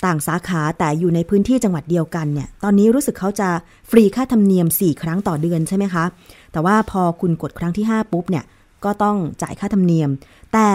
[0.05, 3.49] ต่างสาขาแต่อยู่ในพื้นที่จังหวัดเดียวกันเนี่ย ตอนนี้รู้สึกเขาจะ
[3.91, 6.05] ฟรีค่าธรรมเนียม 4 ครั้งต่อเดือนใช่ไหมคะ
[6.53, 8.45] แต่ว่าพอคุณกดครั้งที่ 5 ปุ๊บเนี่ย
[8.85, 10.11] ก็ต้องจ่ายค่าธรรมเนียม
[10.53, 10.69] แต่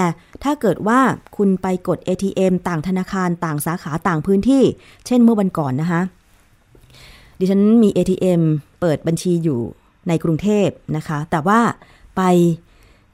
[0.43, 0.99] ถ้าเกิดว่า
[1.37, 4.63] คุณไปกด ATM ต่างธนาคารต่างสาขาต่างพื้นที่
[5.05, 6.01] เช่นเมื่อวันก่อนนะคะ
[7.39, 8.41] ดิฉันมี ATM
[8.79, 9.59] เปิดบัญชีอยู่
[10.07, 10.67] ในกรุงเทพ
[10.97, 11.59] นะคะ แต่ว่า
[12.17, 12.21] ไป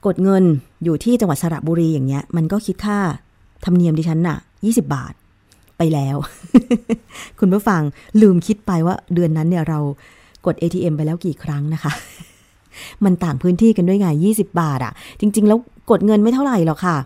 [0.06, 0.44] กดเงิน
[0.84, 2.98] อยู่ที่จังหวัดสระบุรีอย่างเงี้ย มันก็คิดค่า
[3.64, 5.12] ธรรมเนียมดิฉันน่ะ 20 บาท
[5.78, 6.16] ไปแล้ว
[7.38, 7.82] คุณผู้ฟัง
[8.20, 9.78] ลืมคิดไปว่าเดือนนั้นเนี่ยเรา
[10.46, 11.92] กด ATM ไปแล้วกี่ครั้งนะคะ
[13.04, 15.58] มันต่างพื้นที่กันด้วยไง20 บาทอะจริง ๆ แล้ว
[15.90, 16.98] กดเงินไม่เท่าไหร่หรอกค่ะ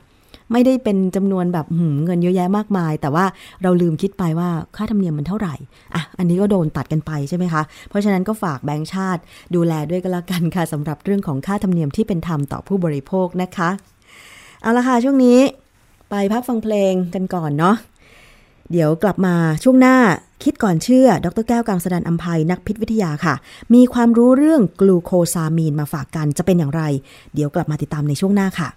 [0.52, 1.66] ไม่ได้เป็นจำนวนแบบ
[2.04, 3.24] เงินเยอะแยะมากมาย แต่ว่า
[3.62, 5.54] เราลืมคิดไปว่าค่าธรรมเนียมมันเท่าไหร่
[5.94, 9.20] อะอันนี้ก็โดนตัดกันไปใช่ไหมคะ เพราะฉะนั้นก็ฝากแบงค์ชาติ
[9.54, 13.70] ดูแลด้วยกันละกันค่ะสำหรับเรื่องของค่าธรรมเนียมที่เป็นธรรมต่อผู้บริโภคนะคะ
[14.62, 15.38] เอาละค่ะช่วงนี้
[16.10, 17.76] ไปพักฟังเพลงกันก่อนเนาะ
[18.72, 19.96] เดี๋ยวกลับมาช่วงหน้า
[20.44, 23.34] คิดก่อนเชื่อ ดรแก้วกังสดานอัมภัยนักพิษวิทยาค่ะ
[23.74, 26.82] มีความรู้เรื่องกลูโคซามีนมาฝากกันจะเป็นอย่างไร
[27.34, 28.68] เดี๋ยวกลับมาติดตามในช่วงหน้าค่ะ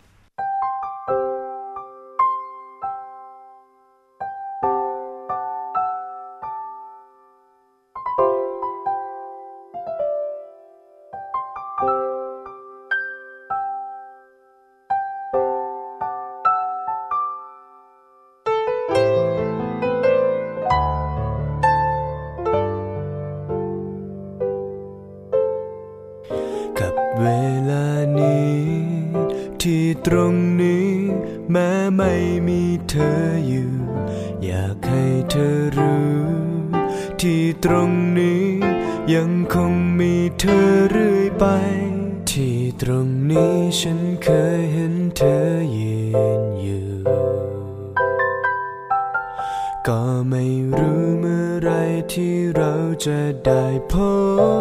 [49.87, 50.45] ก็ไม่
[50.77, 51.71] รู้เมื่อไร
[52.13, 52.73] ที่เรา
[53.05, 53.95] จะได้พ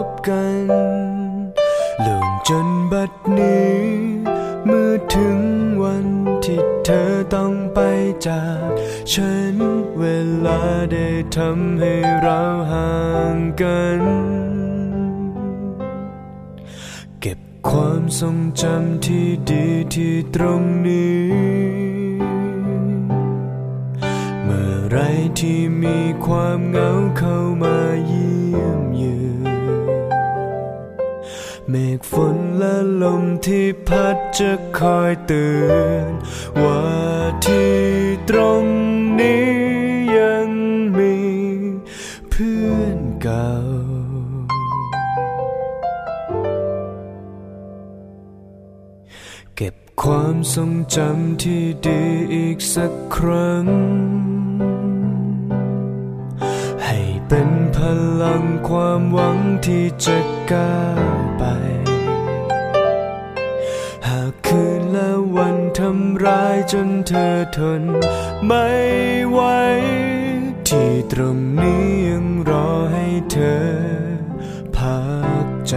[0.03, 0.67] บกัน
[2.07, 3.79] ลงจนบัดนี้
[4.65, 5.39] เมื่อถึง
[5.83, 6.07] วัน
[6.45, 7.81] ที่เธอต้องไป
[8.27, 8.67] จาก
[9.13, 9.55] ฉัน
[9.99, 10.05] เว
[10.47, 10.61] ลา
[10.93, 12.41] ได้ทำให้เรา
[12.73, 12.95] ห่า
[13.35, 14.01] งกัน
[17.21, 21.70] เก็บความทรงจำที่ดีที่ตรงนี้
[24.93, 24.99] ไร
[25.41, 29.57] ที่มีความเหงาเข้ามาเยี่ยมเยือน
[31.69, 35.73] เมฆฝนและลมที่พัดจะคอยเตือ
[36.09, 36.11] น
[36.63, 36.85] ว่า
[37.45, 37.81] ที่
[38.31, 38.65] ตรง
[39.21, 39.51] นี้
[40.19, 40.49] ยัง
[40.99, 41.17] มี
[42.31, 43.53] เพื่อนเก่า
[49.57, 52.03] เก็บความทรงจำที่ดี
[52.35, 53.67] อีกสักครั้ง
[57.33, 57.79] เป็นพ
[58.23, 60.19] ลังความหวังที่จะ
[60.53, 61.45] ก้าวไป
[64.07, 67.83] หากคืนและวันทำร้ายจนเธอทน
[68.47, 68.69] ไม่
[69.31, 69.41] ไหว
[70.69, 73.63] ที่ตรงนี้ยังรอให้เธอ
[74.77, 75.01] พั
[75.45, 75.77] กใจ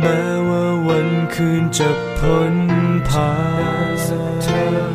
[0.00, 2.54] แม้ว่าวันคืนจะพ้น
[3.08, 3.32] ผ่า
[3.86, 4.88] นเท่าไร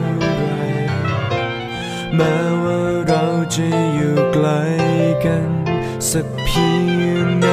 [2.15, 2.58] แม้ว่า
[3.55, 4.47] จะอยู่ไกล
[5.25, 5.49] กัน
[6.11, 6.67] สักเพี
[7.01, 7.47] ยงไหน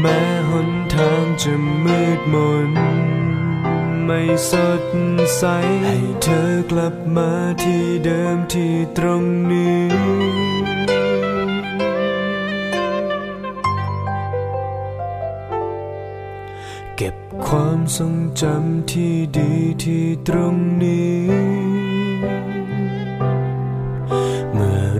[0.00, 1.52] แม้หนทางจะ
[1.84, 2.36] มืดม
[2.70, 2.72] น
[4.04, 4.20] ไม่
[4.50, 4.84] สด
[5.36, 5.42] ใส
[5.84, 9.84] ให้เธอกลับมาที่เดิมที่ตรงนี้
[16.96, 19.52] เก็บความทรงจำที่ดี
[19.84, 21.77] ที่ตรงนี้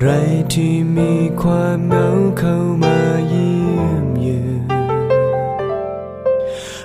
[0.02, 0.08] ไร
[0.54, 2.08] ที่มีความเหงา
[2.38, 4.64] เข้ามาเยี่ยมเยือน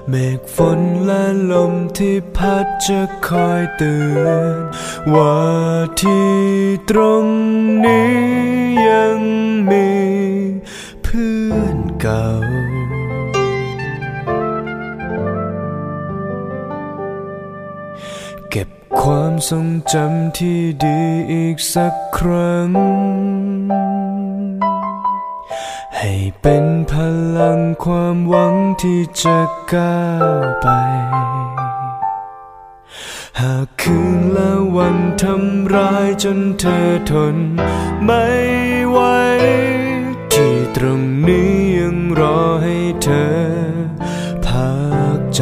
[0.10, 4.56] เมฆฝนและลลมที่พัดจะคอยเตือน
[5.14, 5.38] ว่า
[6.02, 6.34] ที่
[6.90, 7.26] ตรง
[7.86, 8.16] นี้
[8.90, 9.18] ยัง
[9.72, 9.90] มี
[11.04, 12.28] เพื่อนเก่า
[19.02, 21.00] ความทรงจำที่ดี
[21.32, 22.70] อีกสักครั้ง
[25.98, 26.94] ให้เป็นพ
[27.38, 29.40] ลังความหวังที่จะ
[29.74, 30.68] ก้าวไป
[33.42, 37.36] หากคืนและวันทำร้ายจนเธอทน
[38.06, 38.28] ไม่
[38.90, 39.00] ไหว
[40.34, 43.34] ที่ตรงนี้ยังรอให้เธอ
[44.46, 44.72] พั
[45.18, 45.40] กใ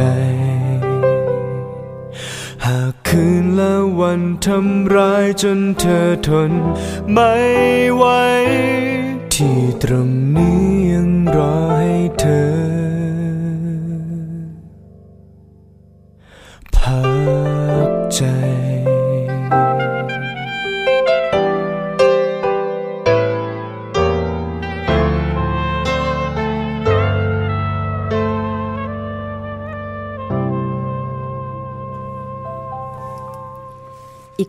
[3.54, 6.52] และวันทำร้ายจนเธอทน
[7.12, 7.34] ไม่
[7.94, 8.04] ไหว
[9.34, 12.71] ที่ตรงนี้ยังรอให้เธอ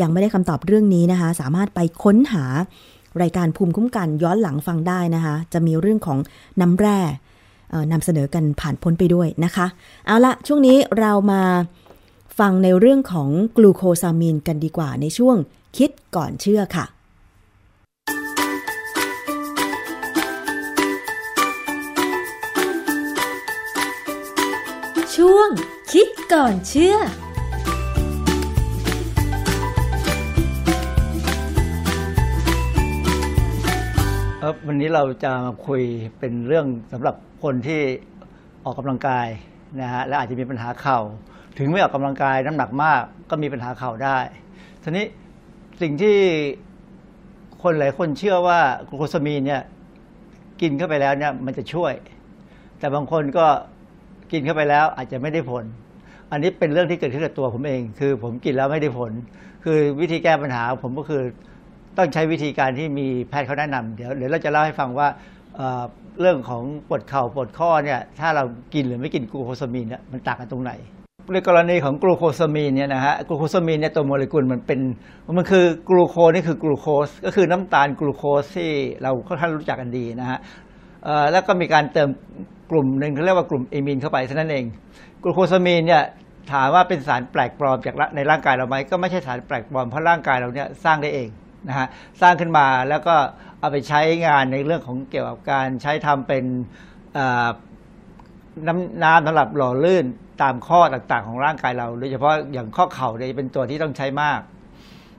[0.00, 2.44] ยังไม่ได้คำตอบเรื่องนี้นะคะ สามารถไปค้นหา
[3.22, 6.18] รายการภูมิคุ้มกันย้อนหลังฟังได้นะคะ จะมีเรื่องของ
[6.60, 6.98] น้ำแร่
[7.92, 9.66] นำเสนอกันผ่านพ้นไปด้วยนะคะ
[10.06, 11.42] เอาละช่วงนี้เรามา
[12.38, 15.36] ฟังในเรื่องของกลูโคซามีนกันดีกว่าในช่วง
[15.76, 16.86] คิดก่อนเชื่อค่ะ
[25.22, 25.48] ช่วง
[25.92, 26.96] คิดก่อนเชื่อ
[34.42, 35.82] ครับวันนี้เราจะมาคุย
[36.18, 37.80] เป็นเรื่องสำหรับคนที่
[38.64, 39.26] ออกกำลังกาย
[39.80, 40.98] นะฮะและอาจจะมีปัญหาเข่า
[41.58, 44.18] ถึงไม่ออกกำลังกายน้ำหนักมากก็มีปัญหาเข่าได้
[44.82, 45.06] ทีนี้
[45.82, 46.16] สิ่งที่
[47.62, 49.62] คนหลายคนเชื่อว่ากลูโคซามีนเนี่ย
[50.60, 51.92] กินเข้าไปแล้วเนี่ยมันจะช่วย
[52.78, 53.46] แต่บางคนก็
[54.32, 55.64] กินเข้าไปแล้วอาจจะไม่ได้ผล
[56.30, 59.12] อันนี้เป็นเรื่องที่เกิดขึ้นกับตัวผมเอง คือผมกินแล้วไม่ได้ผล
[59.64, 61.22] คือวิธีแก้ปัญหาผมก็คือ
[61.96, 65.08] ต้องใช้วิธีการที่มีแพทย์เขาแนะนำเดี๋ยวเดี๋ยวเราจะเล่าให้ฟังว่า
[66.20, 70.72] เรื่องของปวดเข่าปวดข้อเนี่ยถ้าเรากินหรือไม่กินกลูโคซามีนเนี่ยมันต่างกันตรงไหน
[71.32, 74.80] ในกรณีของกลูโคซามีนเนี่ยนะฮะกลูโคซามีนเนี่ยตัวโมเลกุลมันเป็น
[75.38, 78.70] มันคือกลูโคนี่คือกลูโคสก็คือน้ำตาลกลูโคสที่
[79.02, 80.38] เราค่อนข้างรู้จักกันดีนะฮะ
[81.32, 82.08] แล้วก็มีการเติม
[82.70, 84.64] กลุ่มหนึ่งเขาเรียกว่ากลุ่มเอมีนเข้าไปเท่านั้นเอง
[85.22, 86.02] กลูโคซามีนเนี่ย
[86.52, 91.28] ถามว่าเป็นสารแปลกปลอมจากในร่างกายเราไหมก็ไม่ใช่สารแปลกปลอมเพราะร่างกายเราเนี่ยสร้างได้เอง
[91.68, 91.86] นะฮะ
[92.20, 93.14] สร้างขึ้นมาแล้วก็
[93.60, 96.44] เอาไปใช้งานในเรื่องของเกี่ยวกับการใช้ทำเป็น
[98.66, 100.04] น้ำน้ำสำหรับหล่อลื่น
[100.42, 104.40] ตามข้อต่างๆ ของร่างกายเราโดยเฉพาะอย่างข้อเข่าเนี่ยเป็นตัวที่ต้องใช้มาก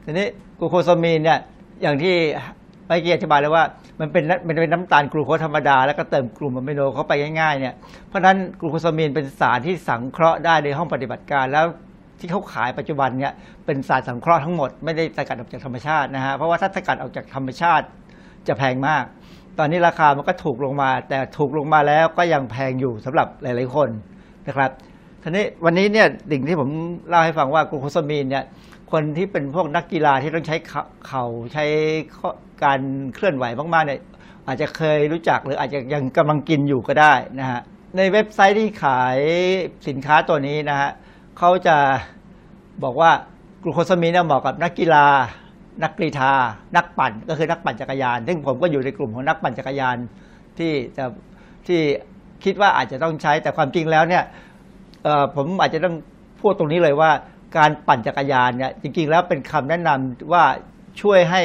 [0.05, 0.27] ทีนี้
[0.59, 1.39] กลูโคซามีนเนี่ย
[1.81, 2.15] อย่างที่
[2.87, 3.63] เมื่อกี้อธิบายแล้วว่า
[3.99, 7.73] มันเป็นมันเป็นน้ำตาลกลูโคสธรรมดา แล้วก็เติมกลุ่มอะมิโนเข้าไปง่ายๆเนี่ย
[8.07, 11.65] เพราะฉะนั้นกลูโคซามีนเป็นสารที่สังเคราะห์ได้ในห้องปฏิบัติการแล้ว
[12.19, 13.33] ที่เขาขายปัจจุบันเนี่ย
[13.65, 17.85] เป็นสารสังเคราะห์ทั้งหมดไม่ได้สกัดออกจากธรรมชาตินะฮะเพราะว่าถ้าสกัดออกจากธรรมชาติ
[18.47, 19.03] จะแพงมาก
[19.59, 23.89] ตอนนี้ราคามันก็ถูกลงมา แต่ถูกลงมาแล้วก็ยังแพงอยู่สำหรับหลาย ๆ คน
[24.47, 24.71] นะครับ
[25.23, 26.69] ทีนี้วันนี้เนี่ยสิ่งที่ผม
[27.09, 28.43] เล่าให้ฟังว่ากลูโคซามีนเนี่ย
[28.91, 30.57] คนที่เป็นพวกนักกีฬาที่ต้องใช้
[31.07, 31.65] เข่าใช้
[32.63, 32.79] การ
[33.15, 34.01] เคลื่อนไหวมากๆเนี่ย
[34.47, 37.61] อาจจะเคยรู้จักหรืออาจจะยังกำลังกินอยู่ก็ได้นะฮะ
[37.97, 39.17] ในเว็บไซต์ที่ขาย
[39.87, 40.89] สินค้าตัวนี้นะฮะ
[41.37, 41.77] เขาจะ
[42.83, 43.11] บอกว่า
[43.63, 45.05] กลูโคซามีนเหมาะกับนักกีฬา
[45.83, 46.31] นักกรีฑา
[46.75, 49.97] นักปั่น ก็คือนักปั่นจักรยาน ซึ่งผมก็อยู่ในกลุ่มของนักปั่นจักรยาน
[50.57, 51.05] ที่จะ
[51.67, 51.79] ที่
[52.43, 54.23] คิดว่าอาจจะต้องใช้แต่ความจริงแล้วเนี่ย
[55.35, 55.95] ผมอาจจะต้อง
[56.41, 57.11] พูดตรงนี้เลยว่า
[57.55, 60.43] การปั่นจักรยานเนี่ยจริงๆแล้วเป็นคำแนะนำว่า
[61.01, 61.41] ช่วยให้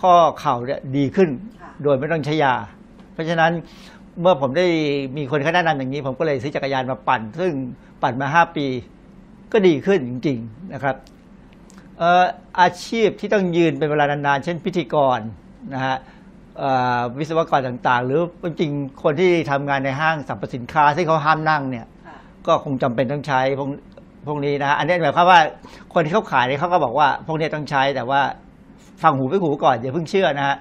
[0.00, 1.28] ข้อเข่าเนี่ยดีขึ้น
[1.82, 2.54] โดยไม่ต้องใช้ยา
[3.12, 3.52] เพราะฉะนั้น
[4.20, 4.66] เมื่อผมได้
[5.16, 7.52] มีคนเขาแนะนำอย่างนี้ ผมก็เลยซื้อจักรยานมาปั่น ซึ่ง
[8.02, 8.66] ปั่นมา 5 ปี
[9.52, 10.96] ก็ดีขึ้นจริง ๆนะครับ
[11.98, 12.24] เอ่อ
[12.60, 15.20] อาชีพที่ต้องยืนเป็นเวลานานๆ เช่นพิธีกร
[15.74, 15.96] นะฮะ
[16.58, 21.86] เอ่อวิศวกรต่างๆ หรือจริงๆคนที่ทำงานในห้างสรรพสินค้าที่เขาห้ามนั่งเนี่ย
[22.46, 23.40] ก็คงจำเป็นต้องใช้
[24.26, 25.40] พวกนี้นะฮะอันนี้หมายความว่า
[25.94, 28.20] คนที่เขาขายเนี่ยเขาก็บอกว่า พวกนี้ต้องใช้แต่ว่า
[29.02, 30.56] ฟังหูไปหูก่อนอย่าเพิ่งเชื่อนะฮะ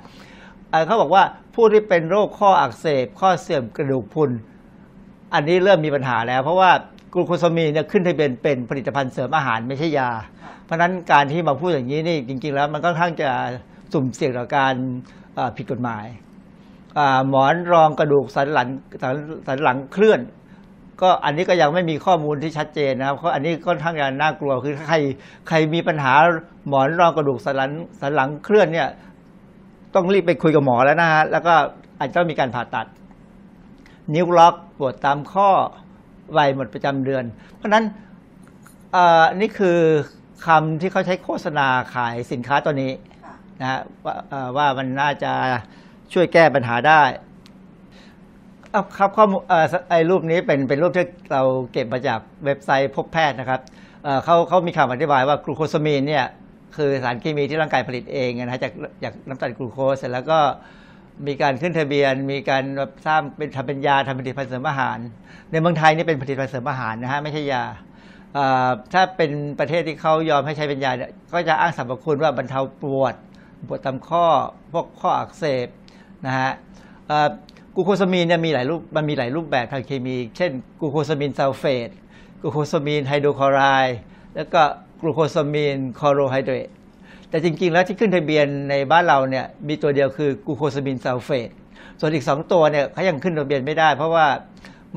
[0.88, 1.24] เขาบอกว่า
[1.56, 4.32] ผู้ที่เป็นโรคข้ออักเสบ ข้อเสื่อมกระดูกพุน
[5.34, 6.72] อันนี้เริ่มมีปัญหาแล้ว เพราะว่า
[7.13, 10.10] กลูโคซามีนเนี่ยขึ้นทะเบียนเป็นผลิตภัณฑ์เสริมอาหารไม่ใช่ยา
[10.65, 13.30] เพราะนั้นการที่มาพูดอย่างนี้นี่จริง ๆ แล้วมันค่อนข้างจะ
[13.93, 14.74] สุ่มเสี่ยงต่อการ
[15.58, 16.06] ผิดกฎหมาย
[17.30, 18.67] หมอนรองกระดูกสันหลัง
[19.48, 20.19] สันหลังเคลื่อน
[21.01, 24.95] ก็อันนี้ก็ยังไม่มีข้อมูลที่ชัดเจนนะครับเพราะอันนี้ค่อนข้างจะน่ากลัวคือใคร
[25.47, 26.13] ใครมีปัญหา
[26.67, 28.88] หมอนรองกระดูกสันหลังสันหลังเคลื่อนเนี่ย
[29.95, 31.53] ต้องรีบไปคุยกับหมอแล้วนะฮะแล้วก็
[31.99, 32.88] อาจจะต้องมีการผ่าตัด
[34.15, 35.49] นิ้วล็อกปวดตามข้อ
[36.38, 37.23] วัยหมดประจำเดือน
[37.55, 37.83] เพราะฉะนั้น
[38.95, 39.79] อ่อนี่คือ
[40.45, 42.91] คำที่เขาใช้โฆษณาขายสินค้าตัวนี้
[43.62, 44.15] นะฮะว่า
[44.57, 45.31] ว่ามันน่าจะ
[46.13, 47.01] ช่วยแก้ปัญหาได้
[48.71, 49.41] เอาครับข้อมูล
[49.89, 53.62] ไอ้รูปนี้เป็นเป็นรูปที่เราเก็บมาจากเว็บไซต์พบแพทย์นะครับ
[54.03, 56.25] เอ่อเขาเขามีคำอธิบายว่ากลูโคซามีนเนี่ย
[56.77, 60.39] คือสารเคมีที่ร่างกายผลิตเองนะฮะจากจากน้ำตาลกลูโคสเสร็จแล้วก็
[61.27, 62.63] มีการขึ้นทะเบียน มีการ
[63.08, 64.97] สร้างเป็นทำเป็นยาทำผลิตภัณฑ์เสริมอาหาร
[65.51, 67.63] ในเมืองไทยนี่เป็นผลิตภัณฑ์เสริมอาหารนะฮะไม่ใช่ยา
[68.93, 73.15] ถ้าเป็นประเทศที่เขายอมให้ใช้เป็นยาเนี่ยก็จะอ้างสรรพคุณว่าบรรเทาปวด
[73.67, 74.25] ปวดตามข้อ
[74.73, 75.67] พวกข้ออักเสบ
[76.25, 76.51] นะฮะ
[77.80, 81.89] กูโคซามีนเนี่ยมีหลายรูปมันมีหลายรูปแบบทางเคมี เช่นกูโคซามีนซัลเฟต
[82.42, 83.98] กูโคซามีนไฮโดรคลอไรด์
[84.36, 84.62] แล้วก็
[85.02, 86.70] กลูโคซามีนคลอโรไฮเดรต
[87.30, 91.50] แต่จริง ๆ แล้วที่ขึ้นทะเบียนในบ้านเราเนี่ยมีตัวเดียวคือกลูโคซามีนซัลเฟต
[92.00, 94.28] ส่วนอีก 2 ตัวเนี่ยเขายังขึ้นทะเบียนไม่ได้ เพราะว่า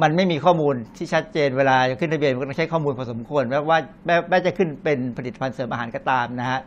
[0.03, 6.61] มันไม่มีข้อมูลที่ชัดเจนเวลาจะขึ้นทะเบียนมันก็ต้องใช้ข้อมูลพอสมควรแม้ว่าแม้แม้จะขึ้นเป็นผลิตภัณฑ์เสริมอาหารก็ตามนะฮะ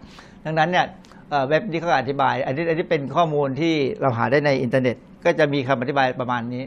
[0.45, 0.85] ดังนั้นเนี่ย
[1.47, 6.63] เว็บนี้เขาอธิบาย อันนี้อันนี้เป็นข้อมูลที่เราหาได้ในอินเทอร์เน็ต ก็จะมีคำอธิบายประมาณนี้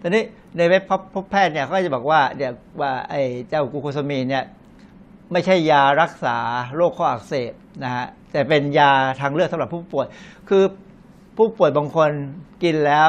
[0.00, 0.22] ตอนนี้
[0.56, 0.82] ในเว็บ
[1.14, 4.44] พบแพทย์เนี่ยเขาจะบอกว่าเนี่ยว่าไอ้เจ้ากูโคซามีนเนี่ย
[5.32, 6.36] ไม่ใช่ยารักษา
[6.76, 7.52] โรคข้ออักเสบ
[7.84, 10.06] นะฮะแต่เป็นยาทางเลือกสำหรับผู้ป่วย
[10.48, 10.62] คือ
[11.36, 12.10] ผู้ป่วยบางคน
[12.62, 13.08] กินแล้ว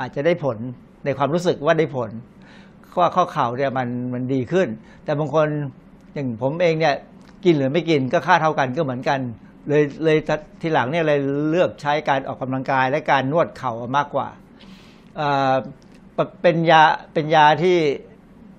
[0.00, 0.56] อาจจะได้ผล
[1.04, 2.10] ในความรู้สึกว่าได้ผล
[2.98, 4.68] ว่าข้อเข่าเนี่ยมันมันดีขึ้น
[5.04, 5.46] แต่บางคน
[6.14, 6.94] อย่างผมเองเนี่ย
[7.44, 9.20] กินหรือไม่กินก็ค่าเท่ากันก็เหมือนกัน
[9.68, 10.18] เลยเลย
[10.60, 14.28] ทีหลังเนี่ยเลยเลือกใช้การออกกำลังกายและการนวดเข่ามากกว่า
[16.42, 17.76] เป็นยาเป็นยาที่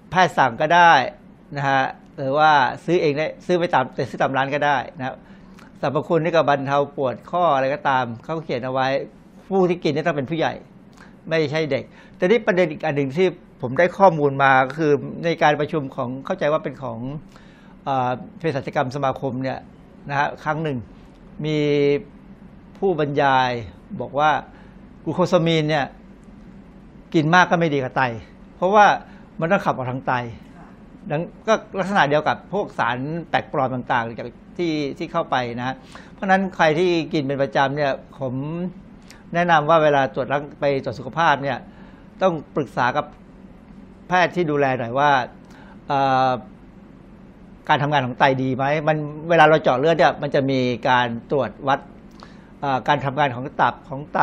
[0.10, 0.91] แพทย์สั่งก็ได้
[1.58, 1.84] นะฮะ
[2.17, 2.52] หรือว่า
[2.86, 5.15] ซื้อเองได้ซื้อไปตามแต่ซื้อตามร้านก็ได้นะครับ
[5.82, 8.88] สรรพคุณนี่ก็บรรเทาปวดข้ออะไรก็ตามเขาเขียนเอาไว้
[9.48, 10.54] ผู้ที่กินนี่ต้องเป็นผู้ใหญ่
[11.30, 11.84] ไม่ใช่เด็ก
[12.17, 13.28] แต่นี่ประเด็นอีกอันหนึ่งที่
[13.62, 14.91] ผมได้ข้อมูลมาก็คือ
[15.26, 17.00] ในการประชุมของเข้าใจว่าเป็นของ
[17.84, 19.60] เออเภสัชกรรมสมาคมเนี่ย
[20.10, 20.78] นะฮะครั้งหนึ่ง
[21.45, 21.58] มี
[22.78, 23.52] ผู้บรรยาย
[24.02, 24.32] บอกว่า
[25.04, 25.86] กลูโคซามีนเนี่ย
[27.13, 28.02] กินมากก็ไม่ดีกับไต
[28.56, 28.86] เพราะว่า
[29.39, 30.13] มันต้องขับออกทางไต
[31.09, 32.97] ดังก็ลักษณะเดียวกับพวกสาร
[33.30, 35.76] แปลกปลอมต่างๆจากที่ที่เข้าไปนะ
[36.14, 38.34] เพราะนั้นใครที่กินเป็นประจำเนี่ยผม
[39.34, 41.57] แนะนำว่าเวลาตรวจร่างไปตรวจสุขภาพเนี่ย
[42.22, 43.05] ต้องปรึกษากับ
[44.07, 45.12] แพทย์ที่ดูแลหน่อยว่า
[47.70, 48.97] การทำงานของไตดีไหมมัน
[49.30, 50.59] เวลาเราเจาะเลือดเนี่ยมันจะมี
[50.89, 51.80] การตรวจวัด
[52.88, 54.20] การทำงานของตับของไต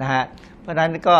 [0.00, 0.24] นะฮะ
[0.60, 1.16] เพราะฉะนั้นก็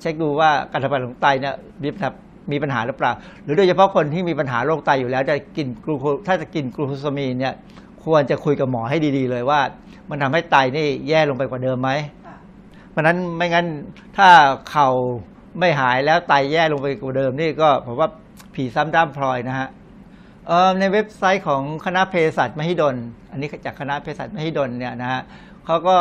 [0.00, 2.10] เช็คดูว่าการทำงานของไตเนี่ยมีปัญหา
[2.52, 7.54] มีปัญหาหรือเปล่า หรือโดยเฉพาะคนที่มีปัญหาโรคไตอยู่แล้วจะกินกลูโคถ้าจะกินกลูโคซามีนเนี่ย
[8.04, 9.60] ควรจะคุยกับหมอให้ดีๆ เลยว่า
[10.10, 11.90] มันทำให้ไตนี่แย่ลงไปกว่าเดิมไหม
[12.90, 13.66] เพราะนั้นไม่งั้น
[14.16, 14.28] ถ้า
[14.70, 14.88] เข่า
[15.58, 18.08] ไม่หายแล้วไตแย่ลงไปกว่าเดิมนี่ก็ผมว่า
[18.54, 19.68] ผีซ้ำด้ามพลอยนะฮะ
[20.78, 22.96] ในเว็บไซต์ของคณะเภสัชมหิดล
[23.30, 25.22] อันนี้จากคณะเภสัชมหิดลเนี่ยนะฮะ
[25.66, 25.96] เขาก็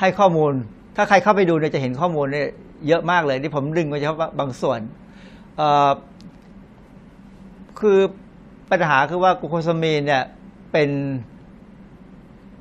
[0.00, 0.52] ให้ข้อมูล
[0.96, 2.48] ถ้าใครเข้าไปดูเนี่ยจะเห็นข้อมูลเนี่ย
[2.88, 4.80] เยอะมากเลยที่ผมดึงมาเฉพาะบางส่วน
[7.80, 7.98] คือ
[8.70, 10.22] ปัญหาคือว่ากูโคซามีนเนี่ย
[10.72, 10.90] เป็น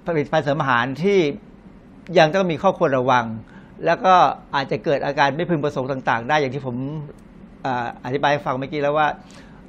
[0.06, 1.20] ผลิตภัณฑ์เสริมอาหารที่
[2.18, 3.26] ยังต้องมีข้อควรระวัง
[3.86, 4.16] แล้วก็
[4.56, 6.76] อาจจะเกิดอาการไม่พึงประสงค์ต่าง ๆ ได้อย่างที่ผม
[7.66, 7.68] อ
[8.06, 9.08] อธิบายฟังเมื่อกี้แล้วว่า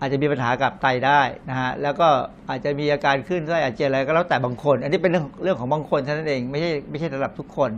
[0.05, 2.09] อาจจะมีปัญหากับไตได้นะฮะแล้วก็
[2.49, 7.71] อาจจะมีอาการขึ้นไส้อาเจียนอะไรก็แล้วแต่บางคน อันนี้เป็นเรื่องเรื่องของบางคนเท่านั้นเองไม่ใช่ไม่ใช่สำหรับทุกคน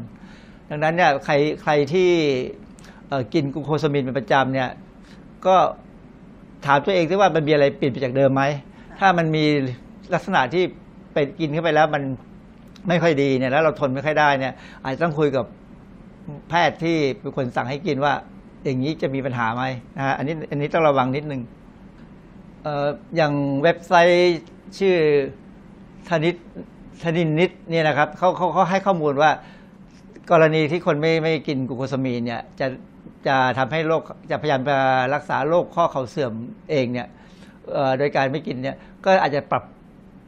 [0.70, 2.10] ดังนั้นเนี่ยใครใครที่
[3.34, 4.68] กินกลูโคซามินเป็นประจำเนี่ย
[5.46, 5.56] ก็
[6.66, 8.42] ถามตัวเองซิว่ามันมีอะไรเปลี่ยนไปจากเดิมไหม
[9.00, 9.44] ถ้ามันมี
[10.14, 10.64] ลักษณะที่
[11.12, 12.02] ไปกินเข้าไปแล้วมัน
[12.88, 14.54] ไม่ค่อยดีเนี่ยแล้วเราทนไม่ค่อยได้เนี่ย
[14.84, 15.44] อาจจะต้องคุยกับ
[16.48, 18.12] แพทย์ที่เป็นคนสั่งให้กินว่า
[18.64, 19.64] อย่างนี้จะมีปัญหาไหม
[19.96, 21.40] นะฮะอันนี้อันนี้ต้องระวังนิดนึง
[23.16, 24.38] อย่างเว็บไซต์
[24.78, 24.96] ชื่อ
[26.08, 26.34] ธนิต
[27.02, 29.30] ธนินนิดเนี่ยนะครับเขาเขาเขาให้ข้อมูลว่า
[30.30, 32.66] กรณีที่คนไม่ไม่กินกูโคซามีนเนี่ยจะ
[33.26, 34.76] จะทำให้โรคจะพยายามจะ
[35.14, 36.32] รักษาโรคข้อเข่าเสื่อม
[36.70, 37.06] เองเนี่ย
[37.98, 39.62] โดยการไม่กินเนี่ยก็อาจจะปรับ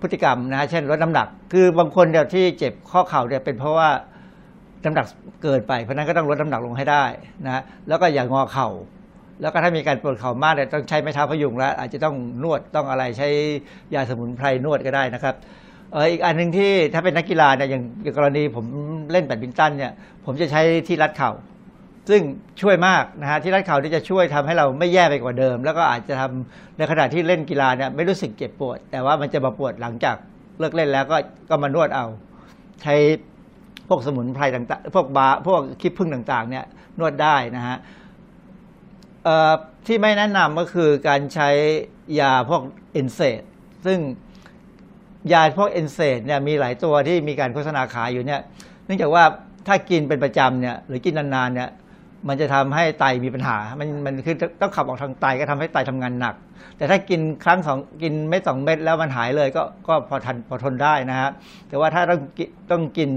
[0.01, 3.89] พฤติกรรมนะเช่นลดน้ำหนัก คือบางคนเนี่ยที่เจ็บข้อเข่าเนี่ยเป็นเพราะว่า
[4.85, 5.07] น้ำหนัก
[5.43, 7.05] เกินไป เพราะนั้นก็ต้องลดน้ำหนักลงให้ได้
[7.47, 8.69] นะแล้วก็อย่างงอเข่า
[9.43, 13.29] แล้วก็ถ้ามีการปวดเข่ามากเนี่ยต้องใช้ไม้เท้าพยุงแล้ว อาจจะต้องนวดต้องอะไรใช้
[13.95, 15.35] ยาสมุนไพรนวดก็ได้นะครับ
[15.93, 18.67] เอออีกอันหนึ่งที่ถ้าเป็นนักกีฬาเนี่ยอย่างอย่างกรณีผม
[19.13, 19.93] เล่นแบดมินตันเนี่ย
[20.25, 21.33] ผมจะใช้ที่รัดเข่า
[22.11, 22.23] ซึ่ง
[22.63, 30.17] ช่วยมากนะฮะที่รัดเข่าที่จะช่วยทำให้เราไม่แย่ไปกว่าเดิม แล้วก็อาจจะทำในขณะที่เล่นกีฬาเนี่ยไม่รู้สึกเจ็บปวด แต่ว่ามันจะมาปวดหลังจาก
[30.59, 31.17] เลิกเล่นแล้วก็
[31.51, 32.07] ก็มานวดเอา
[32.83, 32.95] ใช้
[33.89, 36.65] พวกสมุนไพรต่างๆ พวกบาพวกคิดพึ่งต่างๆเนี่ย
[37.01, 37.77] นวดได้นะฮะ
[39.87, 41.49] ที่ไม่แนะนำก็คือการใช้
[42.21, 42.63] ยาพวก
[42.93, 43.43] เอนเซด
[43.87, 43.99] ซึ่ง
[45.33, 48.41] ยาพวกเอนเซดเนี่ยมีหลายตัวที่มีการโฆษณาขายอยู่เนี่ย
[48.87, 49.25] เนื่องจากว่า
[49.67, 51.69] ถ้ากินเป็นประจำเนี่ยหรือกินนานๆเนี่ย
[52.29, 56.35] มันจะทำให้ไตมีปัญหา มันมันคือต้องขับออกทางไตก็ทำให้ไตทำงานหนัก
[56.77, 61.31] แต่ถ้ากินครั้งสองกินเม็ดสองเม็ดแล้วมันหายเลยก็ก็พอทันพอทนได้นะฮะ
[61.69, 63.11] แต่ว่าถ้าต้องกิต้องกิน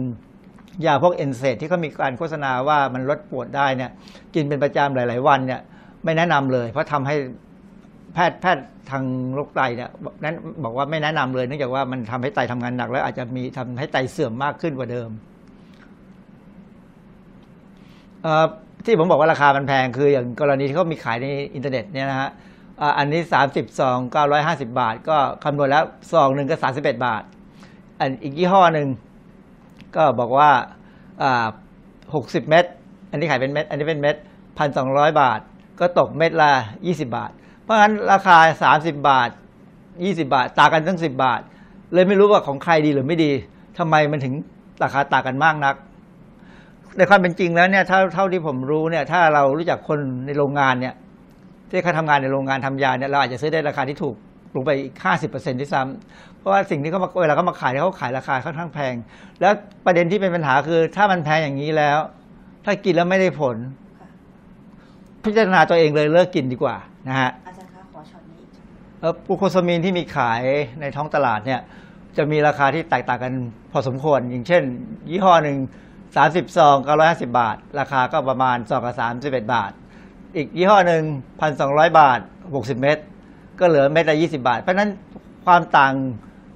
[0.85, 3.91] ยาพวกเอนเซดที่เขามีการโฆษณาว่ามันลดปวดได้เนี่ย
[4.35, 5.61] กินเป็นประจำหลาย ๆ วันเนี่ย
[6.03, 7.15] ไม่แนะนำเลย เพราะทำให้
[8.13, 9.89] แพทย์แพทย์ทางโรคไตเนี่ย
[10.23, 15.09] นั้นบอกว่าไม่แนะนำเลยเนื่องจากว่ามันทำให้ไตทำงานหนัก แล้วอาจจะมีทำให้ไตเสื่อมมากขึ้นกว่าเดิม
[18.85, 22.29] ที่ผมบอกว่าราคามันแพงคืออย่างกรณีที่เขามีขายในอินเทอร์เน็ตเนี่ยนะฮะ
[22.97, 23.21] อันนี้
[23.51, 23.97] 30ซอง
[24.35, 27.23] 950 บาท ก็คำนวณแล้วซองหนึ่งก็ 31 บาท
[27.99, 28.87] อันอีกยี่ห้อหนึ่ง
[29.95, 30.49] ก็บอกว่า
[31.23, 31.47] อ่า
[32.03, 32.65] 60 เม็ด
[33.11, 34.15] อันนี้ขายเป็นเม็ดอันนี้เป็นเม็ด
[34.57, 34.87] พันสอง
[35.21, 35.39] บาท
[35.81, 36.51] ก็ตกเม็ดละ
[36.83, 37.31] 20 บาท
[37.63, 38.37] เพราะฉะนั้นราคา
[38.83, 39.29] 30 บาท
[39.81, 41.41] 20 บาทต่างกันตั้ง 10 บาท
[41.93, 43.31] เลยไม่รู้ว่าของใครดีหรือไม่ดี
[43.77, 44.33] ทำไมมันถึง
[44.83, 45.75] ราคาต่างกันมากนัก
[46.97, 50.95] ในความเป็นจริงแล้วเนี่ยเท่าเท่าที่ผมรู้เนี่ยถ้าเรารู้จักคนในโรงงานเนี่ย
[51.69, 54.15] ที่เขาทำงานในโรงงานทำยาเนี่ยเราอาจจะซื้อได้ราคาที่ถูก
[54.55, 58.95] ลงไปอีกห้าสิบเปอร์เซ็นต์ที่ซ้ำเพราะว่าสิ่งที่เขามาเวลาเขามาขายเขาขายราคาค่อนข้างแพง
[59.41, 59.53] แล้ว
[59.85, 61.99] ประเด็นที่เป็นปัญหาคือ ถ้ามันแพงอย่างนี้แล้ว
[62.65, 63.57] ถ้ากินแล้วไม่ได้ผล
[65.25, 66.75] พิจารณาตัวเองเลยเลิกกินดีกว่า
[67.07, 68.41] นะฮะอาจารย์คะขอช็อตนี้
[68.99, 70.41] เอ่อปูโคซามีนที่มีขาย
[70.81, 71.61] ในท้องตลาดเนี่ย
[72.17, 73.33] จะมีราคาที่แตกต่างกัน
[73.71, 74.63] พอสมควร อย่างเช่น
[75.09, 75.57] ยี่ห้อหนึ่ง
[76.15, 79.71] สามสิบซองเก้าร้อยห้าสิบาท ราคาก็ประมาณซองละสามสิบเอ็ดบาท
[80.35, 81.03] อีกยี่ห้อหนึ่ง
[81.41, 82.19] พันสองร้อยบาท
[82.55, 82.97] หกสิบเม็ด
[83.59, 84.89] ก็เหลือเม็ดละยี่สิบาท เพราะฉะนั้น
[85.45, 85.93] ความต่าง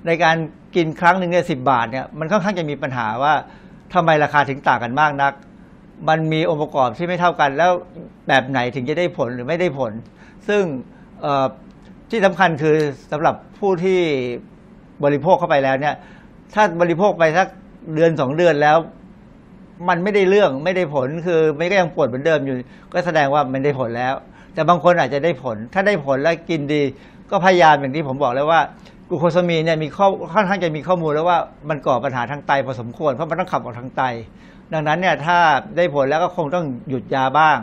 [0.08, 0.36] ในการ
[0.76, 3.34] กินครั้งหนึ่งเนี่ยสิบาทเนี่ยมันค่อนข้างจะมีปัญหาว่า
[3.94, 5.34] ทำไมราคาถึงต่างกันมากนัก
[6.10, 7.72] มันมีองค์ประกอบที่ไม่เท่ากัน แล้ว
[8.28, 9.92] แบบไหนถึงจะได้ผลหรือไม่ได้ผล
[10.48, 10.64] ซึ่ง
[12.10, 12.76] ที่สำคัญคือ
[13.12, 14.00] สำหรับผู้ที่
[15.04, 15.96] บริโภคเข้าไปแล้วเนี่ย
[16.54, 17.48] ถ้าบริโภคไปสัก
[17.96, 18.78] เดือนสองเดือนแล้ว
[19.90, 22.56] มันไม่ได้เรื่องไม่ได้ผลคือไม่ก็ยังปวดเหมือนเดิมอยู่
[22.94, 24.14] ก็แสดงว่ามันได้ผลแล้ว
[24.54, 26.82] แต่บางคนอาจจะได้ผล ถ้าได้ผลแล้วกินดี
[27.32, 28.62] ก็พยายามอย่างที่ผมบอกแล้วว่า
[29.10, 31.38] กูโคซามีนเนี่ยมีข้อค่อนข้างจะมีข้อมูลแล้วว่า
[31.70, 34.04] มันก่อปัญหาทางไตพอสมควรเพราะมันต้องขับออกทางไต
[34.74, 35.38] ดังนั้นเนี่ยถ้า
[35.76, 37.58] ได้ผลแล้วก็คงต้องหยุดยาบ้าง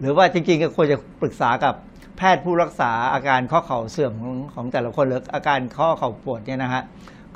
[0.00, 1.74] หรือว่าจริงๆก็ควรจะปรึกษากับ
[2.16, 6.82] แพทย์ผู้รักษาอาการข้อเข่าเสื่อมของของแต่ละคนหรืออาการข้อเข่าปวดเนี่ยนะฮะ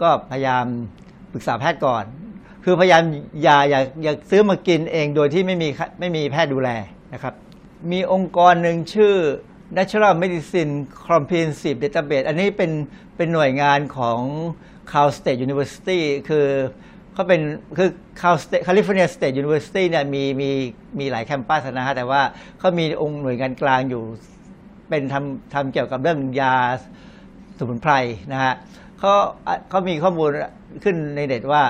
[0.01, 0.65] ก็พยายาม
[1.33, 2.05] ปรึกษาแพทย์ก่อน
[2.65, 3.03] คือพยายาม
[3.43, 5.69] อย่าอย่าอย่าซื้อมากินเองโดยที่ไม่มี
[6.01, 6.71] ไม่มีแพทย์ดูแล
[7.13, 7.35] นะครับ
[7.93, 9.15] มีองค์กรหนึ่งชื่อ
[9.77, 10.73] Natural Medicine
[11.09, 12.71] Comprehensive Database อันนี้เป็น
[13.17, 14.21] เป็นหน่วยงานของ
[14.91, 16.47] Cal State University คือ
[17.15, 17.41] เขาเป็น
[17.79, 17.91] คือ
[18.21, 20.51] Cal State California State University เนี่ยมีมี
[20.99, 22.23] มีหลาย campus นะฮะแต่ว่า
[22.59, 24.03] เขามีองค์หน่วยงานกลางอยู่
[24.89, 26.55] เป็นทำทำเกี่ยวกับเรื่องยา
[27.59, 27.93] สมุนไพร
[28.33, 28.55] นะฮะ
[28.99, 29.13] เขา
[29.69, 30.29] เขามีข้อมูล
[30.85, 31.63] ขึ้นในเน็ตว่า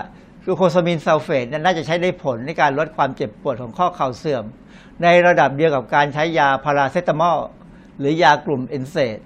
[0.44, 4.44] กลูโคซามีนซัลเฟตน่าจะใช้ได้ผลในการลดความเจ็บปวดของข้อเข่าเสื่อม
[5.02, 7.38] ในระดับเดียวกับการใช้ยาพาราเซตามอล
[7.98, 9.18] หรือยากลุ่ม NSAID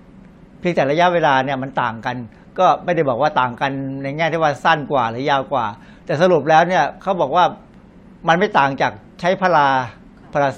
[0.60, 2.16] เพียงแต่ระยะเวลาเนี่ยมันต่างกัน
[2.58, 5.66] ก็ไม่ได้บอกว่าต่างกันในแง่ที่ว่าสั้นกว่าหรือยาวกว่า
[6.08, 7.44] แต่สรุปแล้วเนี่ยเขาบอกว่า
[8.28, 9.68] มันไม่ต่างจากใช้พารา
[10.32, 10.48] พารา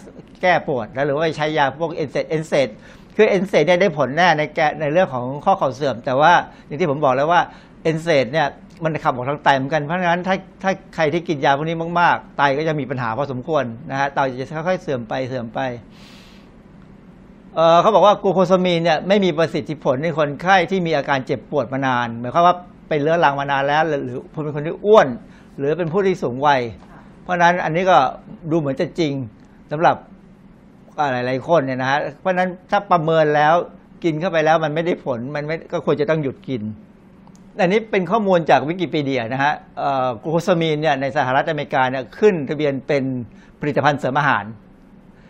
[0.43, 2.69] แก้ปวดนะหรือว่าใช้ยาพวก NSAID NSAID
[3.17, 6.33] คือ NSAID เนี่ยได้ผลแน่ในแกในเรื่องของข้อเข่าเสื่อม แต่ว่า
[6.67, 7.41] อย่างที่ผมบอกแล้วว่า
[7.83, 8.47] NSAID เนี่ย
[8.85, 15.61] มันขับออกทางไตเหมือนกันเพราะฉะนั้นถ้าถ้าใครที่กินยาพวกนี้มากๆ ไตก็จะมีปัญหาพอสมควรนะฮะไตจะค่อยๆเสื่อมไปเสื่อมไป
[17.55, 22.57] เออเขาบอกว่ากูโคซามีนเนี่ยไม่มีประสิทธิผลในคนไข้ที่มีอาการเจ็บปวดมานานหมายความว่า
[22.89, 25.09] เป็นเรื้อรังมานานแล้ว หรือเป็นคนที่อ้วน
[25.61, 26.61] หรือเป็นผู้ที่สูงวัย
[27.23, 27.99] เพราะฉะนั้นอันนี้ก็
[28.51, 29.13] ดูเหมือนจะจริง
[29.73, 29.97] สำหรับ
[31.13, 33.55] หลายๆคนเนี่ยนะฮะเพราะฉะนั้นถ้าประเมินแล้ว
[34.05, 36.63] กินเข้าไปแล้วมันไม่ได้ผลมันไม่ก็ควรจะต้องหยุดกิน
[37.61, 39.53] อันนี้เป็นข้อมูลจากวิกิพีเดียนะฮะ
[40.23, 43.05] กลูโคซามีนเนี่ยในสหรัฐอเมริกาเนี่ยขึ้นทะเบียนเป็น
[43.61, 44.45] ผลิตภัณฑ์เสริมอาหาร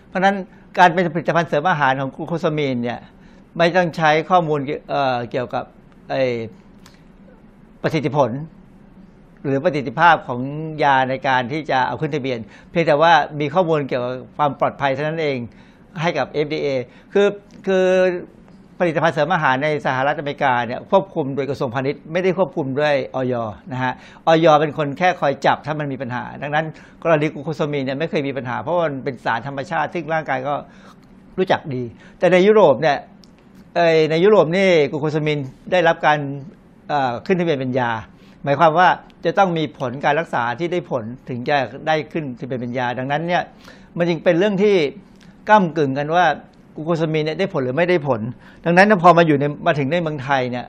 [0.08, 0.36] เพราะฉะนั้น
[0.78, 2.98] การเป็นผลิตภัณฑ์เสริมอาหารของกลูโคซามีนเนี่ย
[3.58, 5.64] ไม่ต้องใช้ข้อมูลเเกี่ยวกับ
[7.82, 8.30] ประสิทธิผล
[9.44, 10.40] หรือประสิทธิภาพของ
[10.82, 12.38] ยาในการที่จะเอาขึ้นทะเบียน
[12.70, 15.38] เพียงแต่ว่ามีข้อมูลเกี่ยวกับความปลอดภัยเท่านั้นเอง
[16.00, 16.68] ให้กับ FDA
[17.12, 17.26] คือ
[17.66, 17.84] คือ
[18.78, 23.34] ผลิตภัณฑ์เสริมอาหารในสหรัฐอเมริกาเนี่ยควบคุมโดยกระทรวงพาณิชย์ไม่ได้ควบคุมด้วยออย
[23.72, 23.92] นะฮะ
[24.26, 26.66] ออยเป็นคนแค่คอยจับถ้ามันมีปัญหา ดังนั้น
[27.02, 30.54] กรณีกูโคซมีนเนี่ยไม่เคยมีปัญหา เพราะมันเป็นสารธรรมชาติซึ่งร่างกายก็
[31.38, 31.82] รู้จักดี
[32.18, 32.98] แต่ในยุโรปเนี่ย
[34.10, 35.38] ในยุโรปนี่กูโคซมีน
[35.72, 36.18] ได้รับการ
[37.26, 37.92] ขึ้นทะเบียนเป็นยา
[38.44, 38.88] หมายความว่า
[39.24, 43.42] จะต้องมีผลการรักษาที่ได้ผลถึงจะได้ขึ้นทะเบียนเป็นยาดังนั้นเนี่ย
[43.96, 44.76] มันจึงเป็นเรื่องที่
[45.48, 46.24] ก้ากึ่งกันว่า
[46.76, 48.20] กูโคซามีนเนี่ยได้ผลหรือไม่ได้ผล
[48.64, 50.66] ดังนั้นพอมาอยู่ในมาถึงในเมืองไทยเนี่ย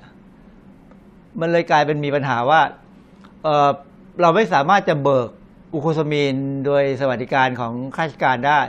[1.40, 2.62] มันเลยกลายเป็นมีปัญหาว่า
[3.44, 5.30] เเราไม่สามารถจะเบิก
[5.72, 8.60] กูโคซามีนโดยสวัสดิการของข้าราชการได้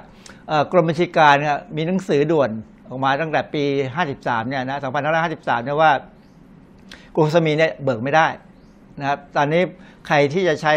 [0.73, 1.35] กรมบัญชีการ
[1.77, 2.51] มีหนังสือด่วน
[2.89, 3.65] ออกมาตั้งแต่ปี
[4.07, 4.79] 53 เนี่ยนะ
[5.23, 5.93] 2553 เนี่ยว่า
[7.15, 8.27] กูโคซามีนเนี่ยเบิกไม่ได้
[9.01, 9.63] นะครับตอนนี้
[10.07, 10.75] ใครที่จะใช้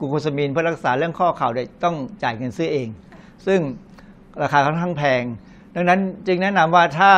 [0.00, 2.88] กูโคซามีนเพื่อรักษาเรื่องข้อเข่าเนี่ยต้องจ่ายเงินซื้อเอง
[3.46, 3.60] ซึ่ง
[4.42, 5.22] ราคาค่อนข้างแพง
[5.74, 7.12] ดังนั้นจึงแนะนำว่าถ้า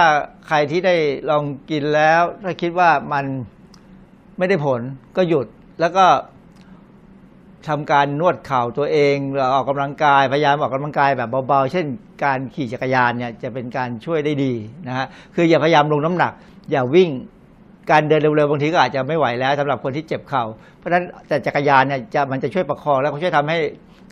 [0.48, 0.94] ใครที่ได้
[1.30, 3.24] ลองกินแล้ว ถ้าคิดว่ามัน
[4.38, 4.80] ไม่ได้ผล
[5.16, 5.46] ก็หยุด
[5.80, 6.06] แล้วก็
[7.68, 11.86] ทำการนวดเข่าตัวเองหรือออกกำลังกายพยายามออกกำลังกายแบบเบาๆ เช่น
[12.24, 14.52] การขี่จักรยานเนี่ยจะเป็นการช่วยได้ดี
[14.88, 16.32] นะฮะคืออย่าพยายามลงน้ำหนัก
[16.70, 17.10] อย่าวิ่ง
[17.90, 20.44] การเดินเร็วๆบางทีก็อาจจะไม่ไหวแล้วสำหรับคนที่เจ็บเข่า
[20.78, 23.58] เพราะฉะนั้นแต่จักรยานเนี่ยจะมันจะช่วยประคองแล้วก็ช่วยทำให้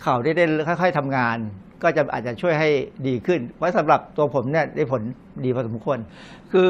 [0.03, 0.45] เข่าได้ได้
[0.81, 1.37] ค่อย ๆทำงาน
[1.83, 2.69] ก็จะอาจจะช่วยให้
[3.07, 5.03] ดีขึ้น เพราะสำหรับตัวผมเนี่ยได้ผล
[5.45, 5.99] ดีพอสมควร
[6.53, 6.69] คือ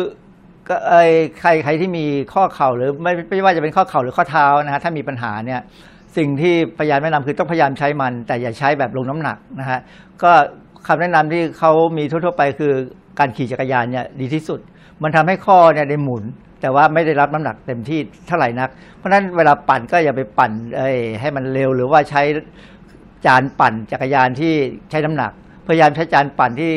[0.68, 1.04] ก็ไอ้
[1.40, 5.60] ใครใครที่มีข้อเข่าหรือไม่ไม่ว่าจะเป็นข้อเข่าหรือข้อเท้านะฮะถ้ามีปัญหาเนี่ย
[6.16, 9.80] สิ่งที่พยายามแนะนำคือต้องพยายามใช้มัน แต่อย่าใช้แบบลงน้ำหนักนะฮะ
[10.22, 10.32] ก็
[10.86, 12.72] คำแนะนำที่เขามีทั่วๆไปคือ
[13.18, 14.60] การขี่จักรยานเนี่ยดีที่สุด
[15.02, 16.24] มันทำให้ข้อเนี่ยได้หมุน
[16.64, 20.52] แต่ว่าไม่ได้รับน้ำหนักเต็มที่เท่าไหร่นัก เพราะฉะนั้นเวลาปั่นก็อย่าไปปั่น
[21.20, 22.22] ให้มันเร็วหรือว่าใช้
[23.26, 24.52] จานปั่นจักรยานที่
[24.90, 25.32] ใช้น้ำหนัก
[25.66, 26.72] พยายามใช้จานปั่นที่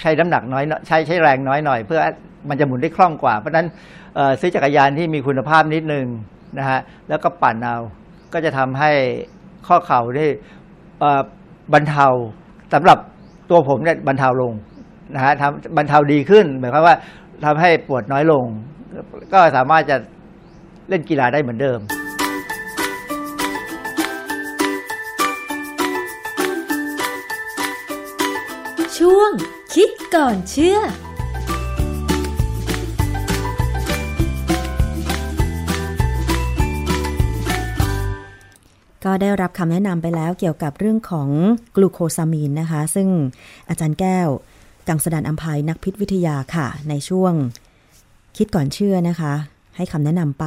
[0.00, 2.00] ใช้น้ำหนักน้อยใช้ใช้แรงน้อยหน่อย เพื่อ
[2.48, 3.66] มันจะหมุนได้คล่องกว่า เพราะฉะนั้น
[4.40, 6.06] ซื้อจักรยานที่มีคุณภาพนิดนึง
[6.58, 7.78] นะฮะแล้วก็ปั่นเอา
[8.32, 8.90] ก็จะทำให้
[9.66, 10.26] ข้อเข่าได้
[11.72, 12.06] บรรเทา
[12.74, 12.98] สำหรับ
[13.50, 14.52] ตัวผมเนี่ยบรรเทาลง
[15.14, 16.96] นะฮะทำบรรเทาดีขึ้นหมายความว่า
[17.44, 18.44] ทำให้ปวดน้อยลง
[19.32, 19.96] ก็สามารถจะ
[20.88, 21.80] เล่นกีฬาได้เหมือนเดิม
[28.98, 29.30] ช่วง
[29.74, 30.80] คิดก่อนเชื่อ
[39.04, 41.28] ก็ได้รับคำแนะนำไปแล้วเกี่ยวกับเรื่องของ
[41.76, 43.08] กลูโคซามีนนะคะ ซึ่ง
[43.68, 44.28] อาจารย์แก้ว
[44.88, 47.32] กังสดานอัมภัยนักพิษวิทยาค่ะ ในช่วง
[48.36, 49.32] คิดก่อนเชื่อนะคะ
[49.76, 50.46] ให้คำแนะนำไป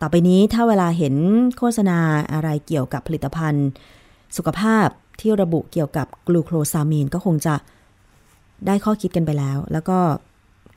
[0.00, 1.14] ต่อไปนี้ถ้าเวลาเห็น
[1.56, 1.98] โฆษณา
[2.32, 3.68] อะไรเกี่ยวกับผลิตภัณฑ์
[4.36, 4.86] สุขภาพ
[5.20, 7.54] ที่ระบุเกี่ยวกับกลูโคซามีนก็คงจะ
[8.66, 9.98] ได้ข้อคิดกันไปแล้ว แล้วก็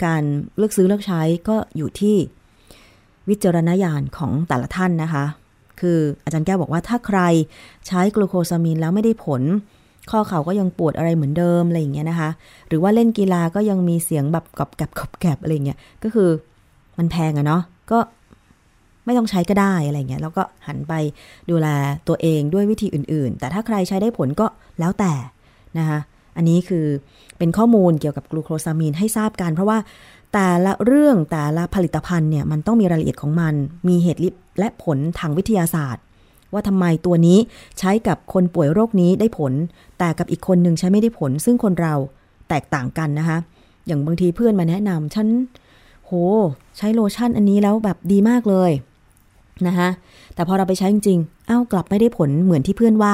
[0.05, 0.23] การ
[0.57, 2.15] เลือกซื้อเลือกใช้ก็อยู่ที่
[3.29, 5.25] วิจารณญาณของแต่ละท่านนะคะ
[5.79, 7.19] คืออาจารย์แก้วบอกว่าถ้าใคร
[7.87, 9.41] ใช้กลูโคซามีนแล้วไม่ได้ผล
[10.11, 12.29] ข้อเข่าก็ยังปวดอะไรเหมือนเดิมอะไรอย่างเงี้ยนะคะ
[12.67, 16.29] หรือว่าเล่นกีฬาก็ยังมีเสียงแบบกรอบแกรบกรอบแกรบอะไรเงี้ยก็คือ
[16.97, 17.99] มันแพงอะเนาะก็
[19.05, 20.93] ไม่ต้องใช้ก็ได้อะไรเงี้ยแล้วก็หันไป
[21.49, 21.67] ดูแล
[22.07, 24.47] ตัวเองด้วยวิธีอื่น ๆ แต่ถ้าใครใช้ได้ผลก็
[24.79, 25.13] แล้วแต่
[25.77, 25.99] นะคะ
[26.37, 26.85] อันนี้คือ
[27.37, 29.77] เป็นข้อมูลเกี่ยวกับกลูโคซามีนให้ทราบกัน เพราะว่า
[30.33, 33.53] แต่ละเรื่องแต่ละผลิตภัณฑ์เนี่ยมันต้องมีรายละเอียดของมัน
[33.87, 34.19] มีเหตุ
[34.59, 36.03] และผลทางวิทยาศาสตร์
[36.53, 37.37] ว่าทำไมตัวนี้
[37.79, 39.53] ใช้กับคนป่วยโรคนี้ได้ผล
[39.99, 41.93] แต่กับอีกคนหนึ่งใช้ไม่ได้ผล ซึ่งคนเรา
[42.49, 43.37] แตกต่างกันนะคะ
[43.87, 45.27] อย่างบางทีเพื่อนมาแนะนำฉัน
[46.05, 46.11] โห
[46.77, 48.71] ใช้โลชั่นอันนี้แล้วแบบดีมากเลย
[49.67, 49.89] นะคะ
[50.35, 53.13] แต่พอเราไปใช้จริงๆเอ้ากลับไม่ได้ผลเหมือนที่เพื่อนว่า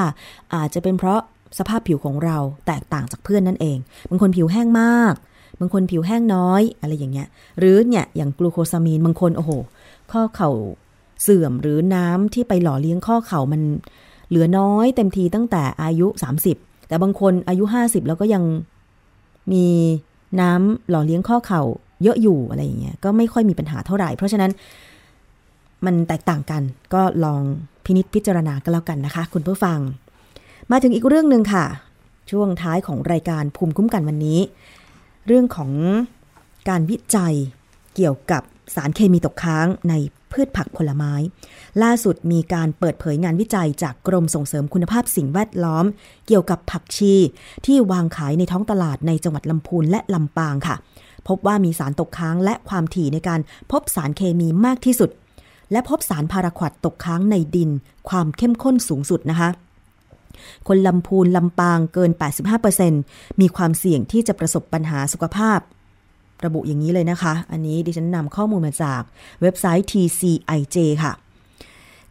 [0.54, 1.20] อาจจะเป็นเพราะ
[1.58, 2.38] สภาพผิวของเรา
[2.68, 3.78] แตกต่างจากเพื่อนนั่นเอง
[4.10, 5.14] บางคนผิวแห้งมาก
[5.60, 7.28] บางคนผิวแห้งน้อยอะไรอย่างเงี้ย
[7.60, 9.52] หรือเนี่ยอย่างกลูโคซามีนบางคนโอ้โห
[10.12, 10.50] ข้อเข่า
[11.24, 13.62] เสื่อมหรือน้ำที่ไปหล่อเลี้ยงข้อเข่ามัน
[14.30, 16.08] เหลือน้อยเต็มทีตั้งแต่อายุ
[16.50, 18.44] 30 แต่บางคนอายุ 50 แล้วก็ยัง
[19.52, 19.66] มี
[20.42, 21.62] น้ำหล่อเลี้ยงข้อเข่า
[22.04, 24.52] เยอะอยู่อะไรอย่างเงี้ยก็ไม่ค่อยมีปัญหาเท่าไหร่ เพราะฉะนั้น
[25.86, 26.62] มันแตกต่างกัน
[26.94, 27.42] ก็ลอง
[27.86, 29.80] พินิษพิจารณากันแล้วกันนะคะ คุณผู้ฟัง
[30.72, 31.66] มาถึงอีกเรื่องหนึ่งค่ะ
[32.32, 34.40] ช่วงท้ายของรายการภูมิคุ้มกันวันนี้
[35.28, 35.72] เรื่องของ
[36.70, 37.36] การวิจัย
[37.96, 38.42] เกี่ยวกับ
[38.76, 39.94] สารเคมีตกค้างใน
[40.32, 41.14] พืชผักผลไม้
[41.84, 45.86] ล่าสุดมีการเปิดเผยงานวิจัยจากกรมส่งเสริมคุณภาพสิ่งแวดล้อม
[46.28, 47.14] เกี่ยวกับผักชี
[47.66, 50.76] ที่วางขายในท้องตลาดในจังหวัดลำพูนและลำปางค่ะ
[51.28, 53.40] พบว่ามีสารตกค้างและความถี่ในการ
[53.72, 55.10] พบสารเคมีมากที่สุด
[55.72, 57.70] และพบสารพาราควดตกค้างในดิน
[58.10, 59.50] ความเข้มข้นสูงสุดนะคะ
[60.68, 62.12] คนลำพูนลำปางเกิน
[62.76, 65.60] 85%มีความเสี่ยงที่จะประสบปัญหาสุขภาพ
[66.46, 69.02] ระบุอย่างนี้เลยนะคะ อันนี้ดิฉันนำข้อมูลมาจาก
[69.42, 71.14] เว็บไซต์ TCIJ ค่ะ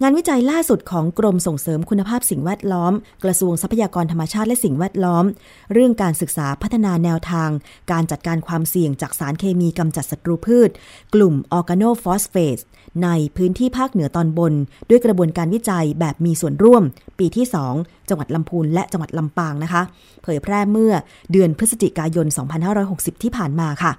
[0.03, 2.93] งานวิจัยล่าสุดของกรมส่งเสริมคุณภาพสิ่งแวดล้อม
[3.24, 5.24] กระทรวงทรัพยากรธรรมชาติและสิ่งแวดล้อม
[5.72, 7.51] เรื่องการศึกษาพัฒนาแนวทาง
[7.93, 10.70] การจัดการความเสี่ยงจากสารเคมีกำจัดศัตรูพืช
[11.14, 12.59] กลุ่มออร์แกโนฟอสเฟต
[13.05, 14.53] ในพื้นที่ภาคเหนือตอนบน
[14.89, 16.83] ด้วยกระบวนการวิจัยแบบมีส่วนร่วม
[17.19, 17.47] ปีที่
[17.77, 19.83] 2 จังหวัดลำพูนและจังหวัดลำปางนะคะ
[20.23, 20.93] เผยแพร่เมื่อ
[21.33, 22.27] เดือนพฤศจิกายน
[22.75, 23.93] 2560 ที่ผ่านมาค่ะ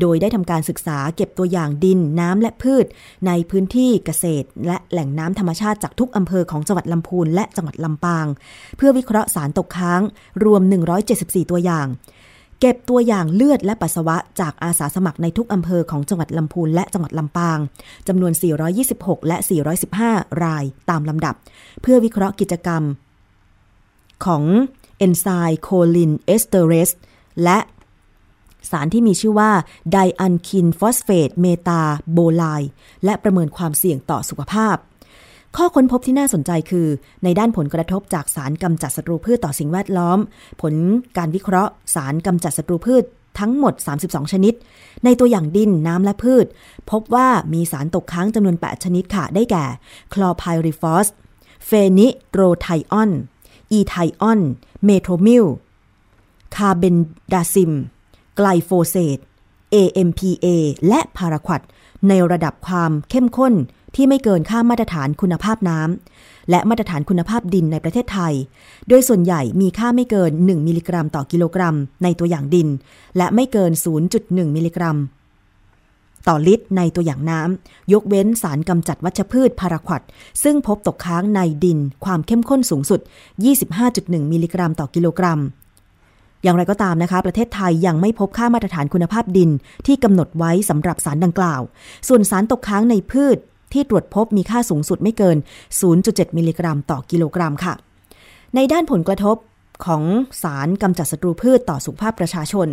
[0.00, 2.86] โดยได้ทำการศึกษาเก็บตัวอย่างดินน้ำและพืช
[3.26, 8.26] ในพื้นที่เกษตร และแหล่งน้ำธรรมชาติจากทุกอำเภอของจังหวัดลำพูนและจังหวัดลำปาง
[8.76, 10.02] เพื่อวิเคราะห์สารตกค้าง
[10.44, 10.62] รวม
[11.06, 11.86] 174 ตัวอย่าง
[12.60, 17.58] เก็บตัวอย่างเลือดและปัสสาวะจากอาสาสมัครในทุกอำเภอของจังหวัดลำพูนและจังหวัดลำปาง
[18.08, 18.32] จำนวน
[18.80, 19.36] 426 และ
[19.90, 21.34] 415 รายตามลำดับ
[21.82, 22.82] เพื่อวิเคราะห์กิจกรรม
[24.24, 24.42] ของ
[24.98, 26.90] เอนไซม์โคลีนเอสเตอเรส
[27.44, 27.58] และ
[28.70, 29.50] สารที่มีชื่อว่า
[29.92, 32.44] dialkyl phosphate metabolite
[33.04, 34.76] และประเมินความเสี่ยงต่อสุขภาพ
[35.56, 36.86] ข้อค้นพบที่น่าสนใจคือ
[37.24, 40.18] ในด้านผลกระทบจากสารกำจัดศัตรูพืชต่อสิ่งแวดล้อม
[40.62, 40.74] ผล
[41.16, 43.04] การวิเคราะห์ สารกำจัดศัตรูพืช
[43.38, 44.54] ทั้งหมด 32 ชนิด
[45.04, 46.46] ในตัวอย่างดินน้ำและพืช
[46.90, 49.64] พบว่ามีสารตกค้างจำนวน 8 ชนิดค่ะ ได้แก่
[50.14, 51.06] คลอไพริฟอส
[51.66, 53.10] เฟนิโตรไทออน
[53.72, 54.40] อีไทออน
[54.84, 55.44] เมโทมิล
[56.56, 56.96] คาเบน
[57.32, 57.72] ดาซิม
[58.36, 59.18] ไกลโฟเซต
[59.74, 60.46] AMPA
[60.88, 61.60] และพาราควอต
[62.08, 63.54] ในระดับความเข้มข้น
[63.94, 68.34] ที่ไม่เกินค่ามาตรฐานคุณภาพน้ำและมาตรฐานคุณภาพดินในประเทศไทย
[68.88, 72.68] โดยส่วนใหญ่มีค่าไม่เกิน 1 มิลลิกรัมต่อกิโลกรัม ในตัวอย่างดิน
[73.16, 73.72] และไม่เกิน
[74.14, 74.98] 0.1 มิลลิกรัม
[76.28, 80.02] ต่อลิตรในตัวอย่างน้ำยกเว้นสารกำจัดวัชพืชพาราควด
[80.42, 83.00] ซึ่งพบตกค้างในดินความเข้มข้นสูงสุด
[83.66, 85.40] 25.1 มิลลิกรัมต่อกิโลกรัม
[86.42, 89.50] อย่างไรก็ตามนะคะ ประเทศไทยยังไม่พบค่ามาตรฐานคุณภาพดิน
[89.86, 91.60] ที่กำหนดไว้สำหรับสารดังกล่าว
[92.08, 93.38] ส่วนสารตกค้างในพืช
[93.72, 95.36] ที่ตรวจพบมีค่าสูงสุดไม่เกิน
[95.86, 97.74] 0.7 มิลลิกรัม ต่อกิโลกรัมค่ะ
[98.54, 99.36] ในด้านผลกระทบ
[99.86, 100.02] ของ
[100.42, 102.68] สารกำจัดศัตรูพืชต่อสุขภาพประชาชน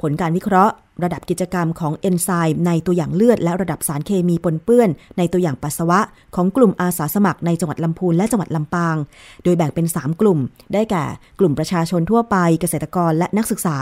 [0.00, 0.74] ผลการวิเคราะห์
[1.04, 4.88] ระดับกิจกรรมของเอนไซม์ในตัวอย่างเลือด และระดับสารเคมีปนเปื้อน
[5.18, 6.00] ในตัวอย่างปัสสาวะ
[6.34, 8.96] ของกลุ่มอาสาสมัครในจังหวัดลำพูนและจังหวัดลำปาง
[9.44, 10.38] โดยแบ่งเป็น 3 กลุ่ม
[10.72, 11.04] ได้แก่
[11.40, 13.76] กลุ่มประชาชนทั่วไปเกษตรกรและนักศึกษา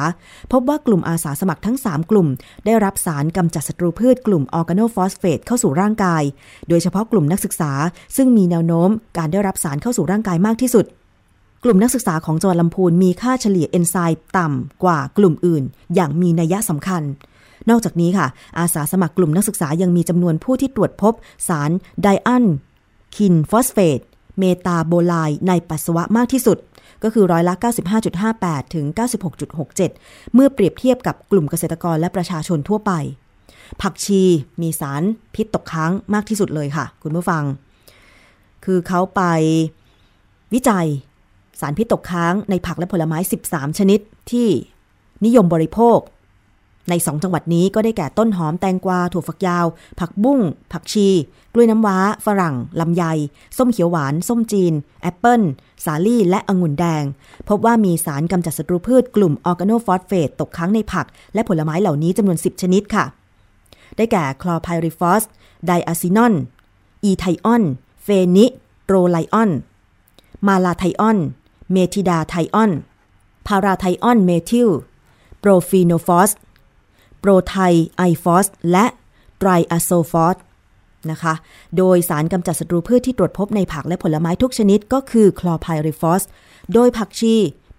[0.53, 2.29] พบว่ากลุ่มอาสาสมัครทั้ง 3 กลุ่ม
[2.67, 6.23] ได้รับสารกำจัดศัตรูพืชกลุ่มออร์แกโนฟอสเฟตเข้าสู่ร่างกาย
[6.69, 7.73] โดยเฉพาะกลุ่มนักศึกษา
[8.17, 10.87] ซึ่งมีแนวโน้ม การได้รับสารเข้าสู่ร่างกายมากที่สุด
[11.65, 17.03] กลุ่มนักศึกษาของจังหวัดลำพูนมีค่าเฉลี่ยเอนไซม์ต่ำกว่ากลุ่มอื่น อย่างมีนัยสำคัญ
[17.71, 18.27] นอกจากนี้ค่ะ
[18.59, 21.15] อาสาสมัครกลุ่มนักศึกษายังมีจำนวนผู้ที่ตรวจพบ
[21.49, 21.71] สาร
[22.03, 22.45] ไดอัน
[23.17, 24.01] คินฟอสเฟต
[24.39, 25.15] เมตาโบไล
[25.49, 26.59] ในปัสสาวะมากที่สุด
[27.03, 27.55] ก็คือร้อยละ
[28.15, 28.87] 95.58 ถึง
[29.61, 32.93] 96.67 เมื่อเปรียบเทียบกับกลุ่มเกษตรกรและประชาชนทั่วไป
[33.83, 34.23] ผักชี
[34.61, 35.03] มีสาร
[35.35, 37.45] พิษตกค้างมากที่สุดเลยค่ะ คุณผู้ฟัง
[38.65, 39.23] คือเขาไป
[40.55, 44.01] วิจัยสารพิษตกค้างในผักและผลไม้ 13 ชนิด
[44.31, 44.49] ที่
[45.25, 45.99] นิยมบริโภค
[46.91, 49.67] ใน 2 จังหวัดนี้ก็ได้แก่ต้นหอมแตงกวา ถั่วฝักยาว
[50.01, 50.41] ผักบุ้ง
[50.73, 51.09] ผักชี
[51.53, 53.05] กล้วยน้ำว้า ฝรั่ง ลำไย
[53.57, 55.43] ส้มเขียวหวาน ส้มจีน แอปเปิล
[55.85, 57.05] สาลี่ และองุ่นแดง
[57.49, 63.05] พบว่ามีสารกำจัดศัตรูพืชกลุ่มออร์แกโนฟอสเฟตตกค้างในผัก และผลไม้เหล่านี้จำนวน 10 ชนิดค่ะ
[63.97, 65.23] ได้แก่คลอไพริฟอส
[65.67, 66.35] ไดอะซินอน
[67.05, 67.63] อีไทออน
[68.03, 68.47] เฟนิ
[68.85, 69.51] โตรไทออน
[70.47, 71.19] มาลาไทออน
[71.73, 72.73] เมทิดาไทออน
[73.47, 74.69] พาราไทออนเมทิล
[75.41, 76.31] โปรฟีโนฟอส
[77.21, 77.57] โปรไท
[77.97, 78.87] โอฟอส และ
[79.39, 80.37] ไตรอะโซฟอส
[81.11, 81.35] นะคะ
[81.77, 86.23] โดยสารกำจัดศัตรูพืชที่ตรวจพบในผักและผลไม้ทุกชนิดก็คือคลอไพริฟอส
[86.75, 87.35] โดยผักชี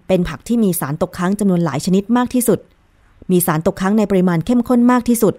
[0.08, 2.60] เป็นผักที่มีสารตกค้างจำนวนหลายชนิดมากที่สุด
[3.32, 5.34] มีสารตกค้างในปริมาณเข้มข้นมากที่สุด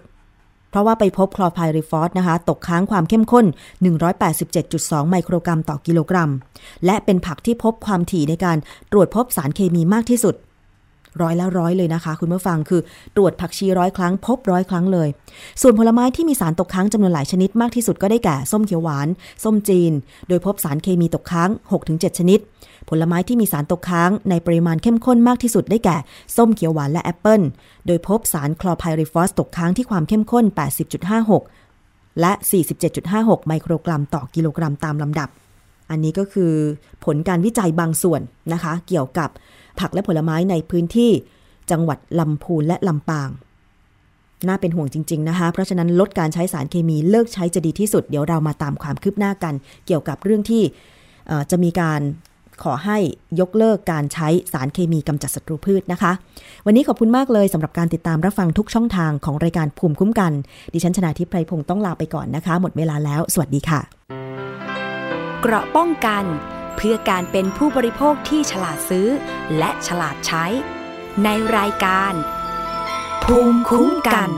[0.70, 3.46] เพราะว่าไปพบคลอไพริฟอสนะคะ ตกค้างความเข้มข้น
[4.28, 6.30] 187.2 ไมโครกรัมต่อกิโลกรัม
[6.86, 8.56] และเป็นผักที่พบความถี่ในการ
[8.92, 10.36] ตรวจพบสารเคมีมากที่สุด
[11.22, 12.80] ร้อยละร้อยเลยนะคะ คุณผู้ฟังคือ
[13.16, 15.08] ตรวจผักชีร้อยครั้ง พบร้อยครั้งเลย
[15.60, 19.08] ส่วนผลไม้ที่มีสารตกค้างจำนวนหลายชนิดมากที่สุดก็ได้แก่ ส้มเขียวหวาน
[19.44, 19.92] ส้มจีน
[20.28, 21.50] โดยพบสารเคมีตกค้าง
[21.84, 22.38] 6-7 ชนิด
[22.88, 25.96] ผลไม้ที่มีสารตกค้างในปริมาณเข้มข้นมากที่สุดได้แก่
[26.36, 27.42] ส้มเขียวหวานและแอปเปิล
[27.86, 30.44] โดยพบสารคลอไพริฟอสตกค้างที่ความเข้มข้น
[31.32, 32.32] 80.56 และ
[32.90, 35.28] 47.56 ไมโครกรัมต่อกิโลกรัมตามลำดับ
[35.90, 36.52] อันนี้ก็คือ
[37.04, 38.20] ผลการวิจัยบางส่วน
[38.52, 39.30] นะคะ เกี่ยวกับ
[39.80, 41.10] ผักและผลไม้ในพื้นที่
[41.70, 43.30] จังหวัดลำพูนและลำปาง
[44.46, 49.54] น่าเป็นห่วงจริง ๆ นะคะ เพราะฉะนั้นลดการใช้สารเคมีเลิกใช้จะดีที่สุด เดี๋ยวเรามาตามความคืบหน้ากัน
[49.86, 50.62] เกี่ยวกับเรื่องที่
[51.50, 52.00] จะมีการ
[52.62, 52.98] ขอให้
[53.40, 56.12] ยกเลิกการใช้สารเคมีกำจัดศัตรูพืชนะคะ
[56.66, 60.32] วันนี้ขอบคุณมากเลยสำหรับการติดตามรับฟังทุกช่องทางของรายการภูมิคุ้มกัน
[60.72, 63.80] ดิฉันชนาทิพไพรพงศ์ต้องลาไปก่อนนะคะ หมดเวลาแล้ว สวัสดีค่ะ
[65.40, 66.24] เกราะป้องกัน
[66.76, 69.08] เพื่อการเป็นผู้บริโภคที่ฉลาดซื้อ
[69.58, 70.44] และฉลาดใช้
[71.24, 72.12] ในรายการ
[73.24, 74.30] ภูมิคุ้มกัน